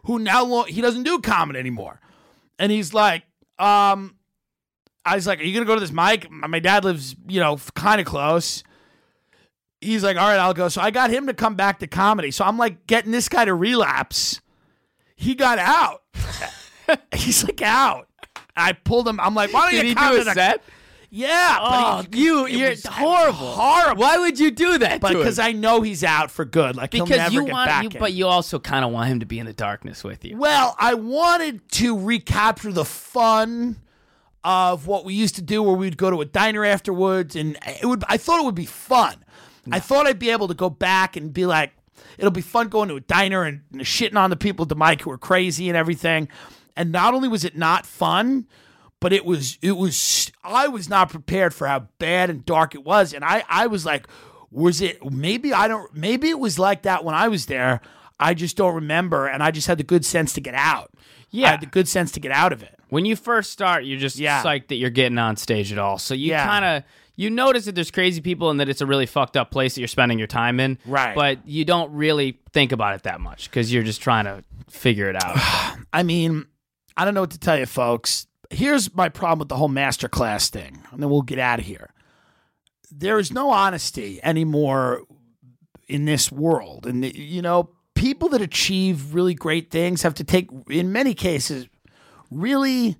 [0.03, 2.01] who now lo- he doesn't do comedy anymore.
[2.59, 3.23] And he's like,
[3.57, 4.15] um,
[5.05, 6.29] I was like, Are you going to go to this mic?
[6.31, 8.63] My dad lives, you know, kind of close.
[9.81, 10.69] He's like, All right, I'll go.
[10.69, 12.31] So I got him to come back to comedy.
[12.31, 14.41] So I'm like getting this guy to relapse.
[15.15, 16.03] He got out.
[17.15, 18.07] he's like out.
[18.55, 19.19] I pulled him.
[19.19, 20.63] I'm like, Why don't Did you come do to a the set?
[21.15, 23.37] Yeah, Oh, but he, oh, you- you're was horrible.
[23.37, 24.01] Horrible.
[24.01, 24.99] Why would you do that?
[24.99, 26.75] But because I know he's out for good.
[26.75, 29.09] Like he'll because never you get want, back you, but you also kind of want
[29.09, 30.37] him to be in the darkness with you.
[30.37, 33.75] Well, I wanted to recapture the fun
[34.43, 37.85] of what we used to do, where we'd go to a diner afterwards, and it
[37.85, 38.03] would.
[38.09, 39.23] I thought it would be fun.
[39.71, 41.71] I thought I'd be able to go back and be like,
[42.17, 44.75] it'll be fun going to a diner and, and shitting on the people at the
[44.75, 46.27] mic who are crazy and everything.
[46.75, 48.45] And not only was it not fun,
[48.99, 52.83] but it was it was I was not prepared for how bad and dark it
[52.83, 54.07] was, and I I was like,
[54.51, 57.79] was it maybe I don't maybe it was like that when I was there.
[58.19, 60.91] I just don't remember, and I just had the good sense to get out.
[60.95, 60.99] I
[61.31, 61.51] Yeah.
[61.51, 62.79] had the good sense to get out of it.
[62.93, 64.43] When you first start, you're just Yeah.
[64.43, 65.97] psyched that you're getting on stage at all.
[65.97, 66.45] So you Yeah.
[66.45, 66.83] kind of
[67.15, 69.81] you notice that there's crazy people and that it's a really fucked up place that
[69.81, 70.77] you're spending your time in.
[70.85, 71.15] Right.
[71.15, 75.09] But you don't really think about it that much because you're just trying to figure
[75.09, 75.35] it out.
[75.93, 76.45] I mean,
[76.95, 78.27] I don't know what to tell you, folks.
[78.51, 81.89] Here's my problem with the whole masterclass thing, and then we'll get out of here.
[82.91, 85.01] There is no honesty anymore
[85.87, 86.85] in this world.
[86.85, 91.67] And, you know, people that achieve really great things have to take, in many cases,
[92.33, 92.97] really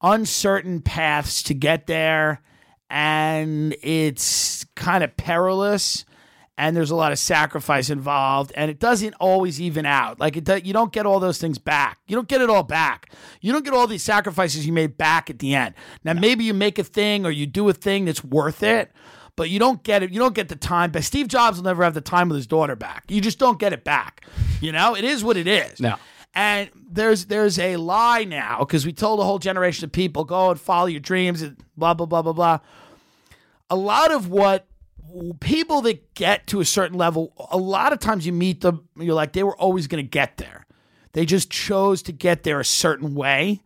[0.00, 2.42] uncertain paths to get there.
[2.90, 6.04] And it's kind of perilous.
[6.58, 10.20] And there's a lot of sacrifice involved, and it doesn't always even out.
[10.20, 11.98] Like it, does, you don't get all those things back.
[12.06, 13.10] You don't get it all back.
[13.40, 15.74] You don't get all these sacrifices you made back at the end.
[16.04, 18.92] Now, maybe you make a thing or you do a thing that's worth it,
[19.34, 20.12] but you don't get it.
[20.12, 20.92] You don't get the time.
[20.92, 23.04] But Steve Jobs will never have the time with his daughter back.
[23.08, 24.24] You just don't get it back.
[24.60, 25.80] You know, it is what it is.
[25.80, 25.96] No.
[26.34, 30.50] And there's there's a lie now because we told a whole generation of people go
[30.50, 32.58] and follow your dreams and blah blah blah blah blah.
[33.68, 34.66] A lot of what
[35.40, 39.14] people that get to a certain level, a lot of times you meet them, you're
[39.14, 40.66] like they were always going to get there.
[41.12, 43.60] They just chose to get there a certain way,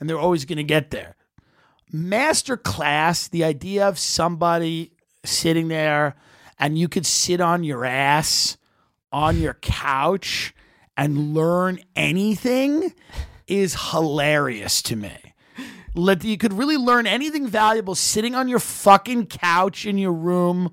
[0.00, 1.14] and they're always going to get there.
[1.92, 4.92] Master class, the idea of somebody
[5.24, 6.16] sitting there
[6.58, 8.56] and you could sit on your ass
[9.12, 10.54] on your couch
[10.98, 12.92] and learn anything
[13.46, 15.16] is hilarious to me.
[15.94, 20.70] Let you could really learn anything valuable sitting on your fucking couch in your room,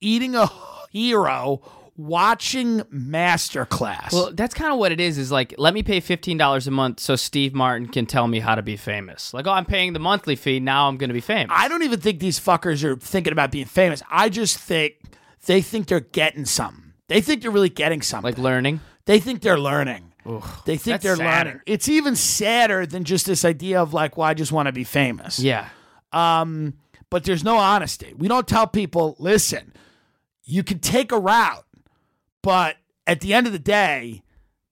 [0.00, 0.50] eating a
[0.90, 1.62] hero,
[1.96, 4.12] watching masterclass.
[4.12, 5.18] well, that's kind of what it is.
[5.18, 8.40] Is like, let me pay fifteen dollars a month so Steve Martin can tell me
[8.40, 9.32] how to be famous.
[9.32, 10.58] Like, oh, I'm paying the monthly fee.
[10.60, 11.54] Now I'm going to be famous.
[11.56, 14.02] I don't even think these fuckers are thinking about being famous.
[14.10, 14.94] I just think
[15.46, 16.92] they think they're getting something.
[17.08, 18.32] They think they're really getting something.
[18.32, 18.80] like learning.
[19.06, 20.12] They think they're learning.
[20.64, 21.48] they think they're sadder.
[21.48, 21.62] learning.
[21.66, 24.84] It's even sadder than just this idea of like, well, I just want to be
[24.84, 25.38] famous.
[25.38, 25.68] Yeah.
[26.12, 26.74] Um,
[27.10, 28.12] but there's no honesty.
[28.16, 29.72] We don't tell people, listen,
[30.44, 31.64] you can take a route,
[32.42, 32.76] but
[33.06, 34.22] at the end of the day,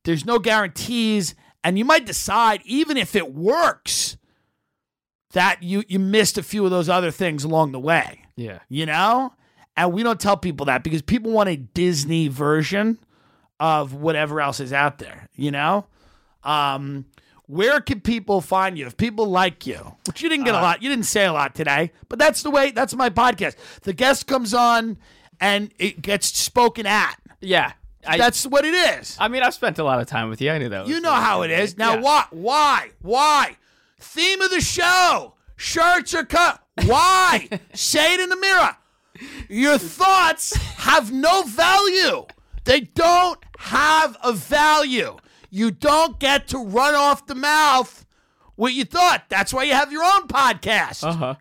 [0.05, 4.17] there's no guarantees, and you might decide, even if it works,
[5.33, 8.25] that you you missed a few of those other things along the way.
[8.37, 8.61] Yeah.
[8.69, 9.33] You know?
[9.77, 12.99] And we don't tell people that because people want a Disney version
[13.65, 15.87] of whatever else is out there, you know?
[16.43, 17.07] Um,
[17.47, 19.97] where can people find you if people like you?
[20.07, 20.83] Which you didn't get a lot.
[20.83, 22.73] You didn't say a lot today, but that's the way.
[22.73, 23.57] That's my podcast.
[23.83, 24.99] The guest comes on
[25.41, 27.17] and it gets spoken at.
[27.41, 27.73] Yeah.
[28.07, 29.17] I, that's what it is.
[29.19, 30.51] I mean, I've spent a lot of time with you.
[30.51, 30.87] I knew that.
[30.87, 31.79] You know how it is.
[31.79, 32.01] Now, Yeah.
[32.03, 32.25] why?
[32.33, 32.91] Why?
[33.01, 33.57] Why?
[33.99, 36.63] Theme of the show: shirts are cut.
[36.85, 37.49] Why?
[37.73, 38.77] Say it in the mirror.
[39.49, 42.27] Your thoughts have no value.
[42.65, 45.17] They don't have a value.
[45.51, 48.05] You don't get to run off the mouth
[48.57, 49.25] what you thought.
[49.29, 51.05] That's why you have your own podcast.
[51.05, 51.35] Uh huh.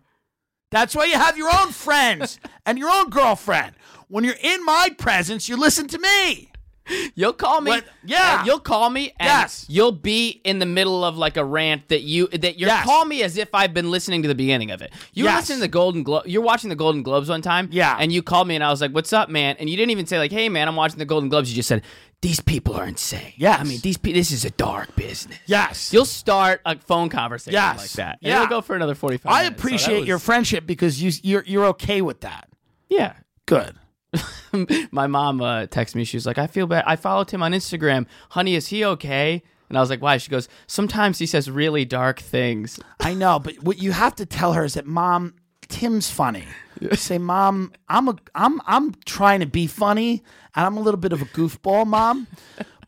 [0.70, 3.74] That's why you have your own friends and your own girlfriend.
[4.08, 6.50] When you're in my presence, you listen to me.
[7.14, 7.70] You'll call me.
[7.70, 8.38] What- yeah.
[8.40, 9.12] uh, you'll call me.
[9.18, 9.64] And Yes.
[9.68, 12.84] You'll be in the middle of like a rant that you that you're Yes.
[12.84, 14.92] call me as if I've been listening to the beginning of it.
[15.14, 15.42] You Yes.
[15.42, 16.24] listening to the Golden Globe.
[16.26, 17.68] You're watching the Golden Globes one time.
[17.72, 17.96] Yeah.
[17.98, 20.06] And you called me and I was like, "What's up, man?" And you didn't even
[20.06, 21.82] say like, "Hey, man, I'm watching the Golden Globes." You just said,
[22.20, 25.38] "These people are insane." Yeah, I mean, these pe- this is a dark business.
[25.46, 25.90] Yes.
[25.92, 27.78] You'll start a phone conversation Yes.
[27.78, 28.18] like that.
[28.22, 28.36] And Yeah.
[28.42, 29.46] It'll go for another 45 I minutes.
[29.46, 32.48] So that appreciate your friendship because you you're you're okay with that.
[32.90, 33.14] Yeah.
[33.46, 33.74] Good.
[34.90, 36.04] my mom uh, texted me.
[36.04, 36.84] She was like, "I feel bad.
[36.86, 38.06] I followed him on Instagram.
[38.30, 41.84] Honey, is he okay?" And I was like, "Why?" She goes, "Sometimes he says really
[41.84, 45.34] dark things." I know, but what you have to tell her is that mom,
[45.68, 46.44] Tim's funny.
[46.92, 50.22] Say, mom, I'm a I'm I'm trying to be funny
[50.54, 52.26] and I'm a little bit of a goofball, mom.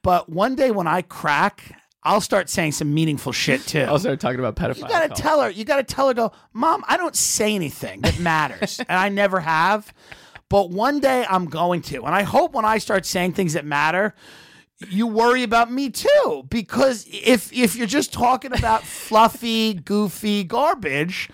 [0.02, 3.80] But one day when I crack, I'll start saying some meaningful shit too.
[3.80, 4.82] I'll start talking about pedophile.
[4.82, 5.50] You gotta tell her.
[5.50, 6.14] You gotta tell her.
[6.14, 6.84] Go, mom.
[6.86, 9.92] I don't say anything that matters, and I never have.
[10.48, 13.64] But one day I'm going to, and I hope when I start saying things that
[13.64, 14.14] matter,
[14.88, 16.44] you worry about me too.
[16.48, 21.30] Because if if you're just talking about fluffy, goofy garbage,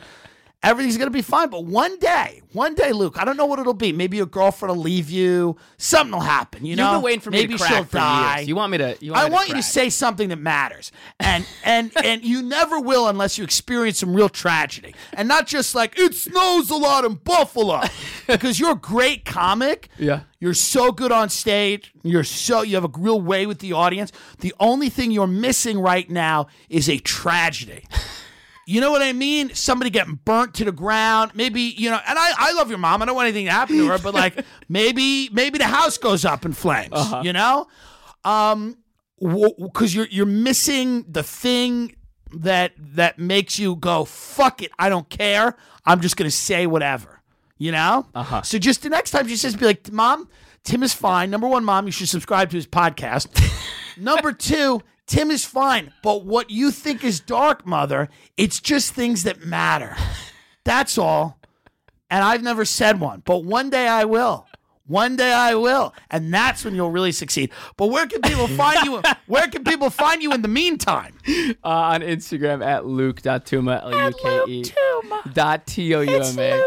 [0.62, 1.48] everything's gonna be fine.
[1.48, 3.92] But one day, one day, Luke, I don't know what it'll be.
[3.92, 5.56] Maybe your girlfriend will leave you.
[5.78, 6.64] Something will happen.
[6.64, 8.36] You know, You've been waiting for me maybe to crack she'll for die.
[8.38, 8.48] years.
[8.48, 8.96] You want me to?
[9.00, 12.24] You want I me to want you to say something that matters, and and and
[12.24, 16.70] you never will unless you experience some real tragedy, and not just like it snows
[16.70, 17.80] a lot in Buffalo,
[18.26, 19.88] because you're a great comic.
[19.98, 20.20] Yeah.
[20.40, 21.92] You're so good on stage.
[22.02, 24.10] You're so you have a real way with the audience.
[24.40, 27.84] The only thing you're missing right now is a tragedy.
[28.66, 29.54] You know what I mean?
[29.54, 31.32] Somebody getting burnt to the ground.
[31.34, 33.02] Maybe, you know, and I, I love your mom.
[33.02, 36.24] I don't want anything to happen to her, but like maybe maybe the house goes
[36.24, 36.92] up in flames.
[37.22, 37.66] You know?
[38.24, 38.78] Um
[39.20, 41.96] because you're you're missing the thing
[42.32, 45.56] that that makes you go, fuck it, I don't care.
[45.84, 47.20] I'm just gonna say whatever.
[47.58, 48.06] You know?
[48.14, 48.42] Uh-huh.
[48.42, 50.28] So just the next time she says, be like, Mom,
[50.64, 51.30] Tim is fine.
[51.30, 53.28] Number one, Mom, you should subscribe to his podcast.
[53.96, 54.82] Number two,
[55.12, 55.92] Tim is fine.
[56.02, 58.08] But what you think is dark, mother,
[58.38, 59.94] it's just things that matter.
[60.64, 61.38] That's all.
[62.08, 64.46] And I've never said one, but one day I will.
[64.86, 67.50] One day I will, and that's when you'll really succeed.
[67.76, 69.02] But where can people find you?
[69.26, 71.18] Where can people find you in the meantime?
[71.62, 74.64] uh, on Instagram at luke.touma, L-U-K-E
[75.34, 76.66] dot T-O-U-M-A.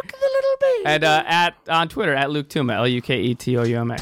[0.85, 3.97] And uh, at on Twitter at Luke Touma, E L-U-K-E-T-O-U-M-A.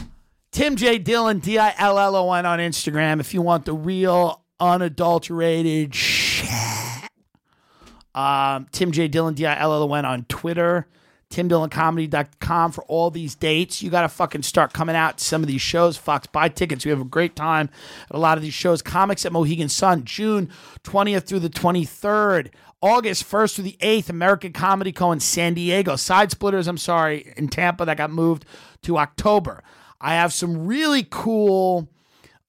[0.53, 0.99] Tim J.
[0.99, 5.95] Dillon, D I L L O N on Instagram if you want the real, unadulterated
[5.95, 6.47] shit.
[8.13, 9.07] Um, Tim J.
[9.07, 10.87] Dillon, D I L L O N on Twitter.
[11.31, 13.81] TimDillonComedy.com for all these dates.
[13.81, 15.97] You got to fucking start coming out to some of these shows.
[15.97, 16.85] Fox, buy tickets.
[16.85, 17.71] We have a great time
[18.11, 18.83] at a lot of these shows.
[18.83, 20.49] Comix at Mohegan Sun, June
[20.83, 22.51] 20th through the 23rd.
[22.83, 25.11] August 1st through the 8th, American Comedy Co.
[25.11, 25.95] in San Diego.
[25.95, 28.45] Side Splitters, I'm sorry, in Tampa that got moved
[28.83, 29.63] to October.
[30.03, 31.87] I have some really cool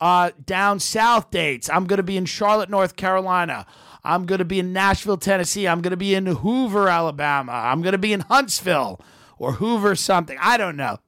[0.01, 1.71] uh, down south dates.
[1.71, 3.65] I'm going to be in Charlotte, North Carolina.
[4.03, 5.69] I'm going to be in Nashville, Tennessee.
[5.69, 7.53] I'm going to be in Hoover, Alabama.
[7.53, 9.01] I'm going to be in Huntsville
[9.39, 10.37] or Hoover something.
[10.41, 10.99] I don't know.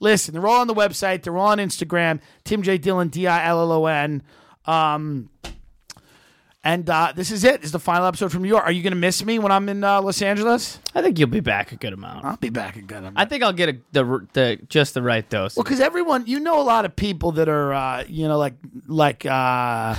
[0.00, 1.22] Listen, they're all on the website.
[1.22, 2.20] They're all on Instagram.
[2.44, 2.78] Tim J.
[2.78, 4.22] Dillon, D I L L O N.
[4.64, 5.28] Um,
[6.62, 7.60] and uh, this is it.
[7.60, 8.64] This is the final episode from New York.
[8.64, 10.78] Are you going to miss me when I'm in uh, Los Angeles?
[10.94, 12.24] I think you'll be back a good amount.
[12.24, 13.18] I'll be back a good amount.
[13.18, 15.56] I think I'll get a, the the just the right dose.
[15.56, 18.54] Well, because everyone, you know, a lot of people that are, uh, you know, like,
[18.86, 19.94] like, uh,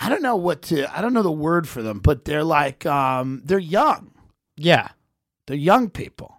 [0.00, 2.86] I don't know what to, I don't know the word for them, but they're like,
[2.86, 4.12] um, they're young.
[4.56, 4.88] yeah,
[5.46, 6.36] They're young people.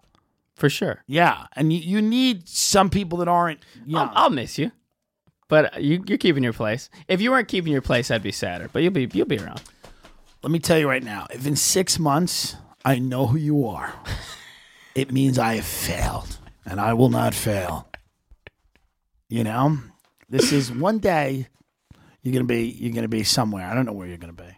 [0.55, 1.03] for sure.
[1.07, 4.07] Yeah, and you, you need some people that aren't young.
[4.09, 4.71] I'll, I'll miss you,
[5.49, 6.89] but you, you're keeping your place.
[7.09, 8.69] If you weren't keeping your place, I'd be sadder.
[8.71, 9.61] But you'll be you'll be around.
[10.41, 13.93] Let me tell you right now, if in six months I know who you are.
[14.95, 17.87] It means I have failed, and I will not fail.
[19.29, 19.77] You know,
[20.29, 21.47] this is one day
[22.21, 23.65] you're gonna be you're gonna be somewhere.
[23.67, 24.57] I don't know where you're gonna be,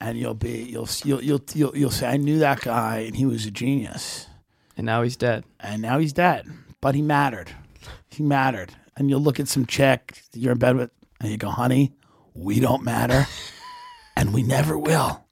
[0.00, 3.24] and you'll be you'll you'll you'll you'll, you'll say I knew that guy and he
[3.24, 4.26] was a genius,
[4.76, 5.44] And now he's dead.
[5.60, 6.46] and now he's dead,
[6.80, 7.50] but he mattered.
[8.10, 10.90] He mattered, and you'll look at some check you're in bed with,
[11.20, 11.92] and you go, honey,
[12.34, 13.26] we don't matter,
[14.16, 15.24] and we never will,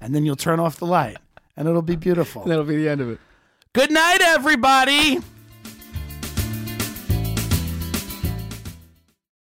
[0.00, 1.18] and then you'll turn off the light,
[1.56, 2.44] and it'll be beautiful.
[2.44, 3.20] That'll be the end of it.
[3.72, 5.20] Good night, everybody.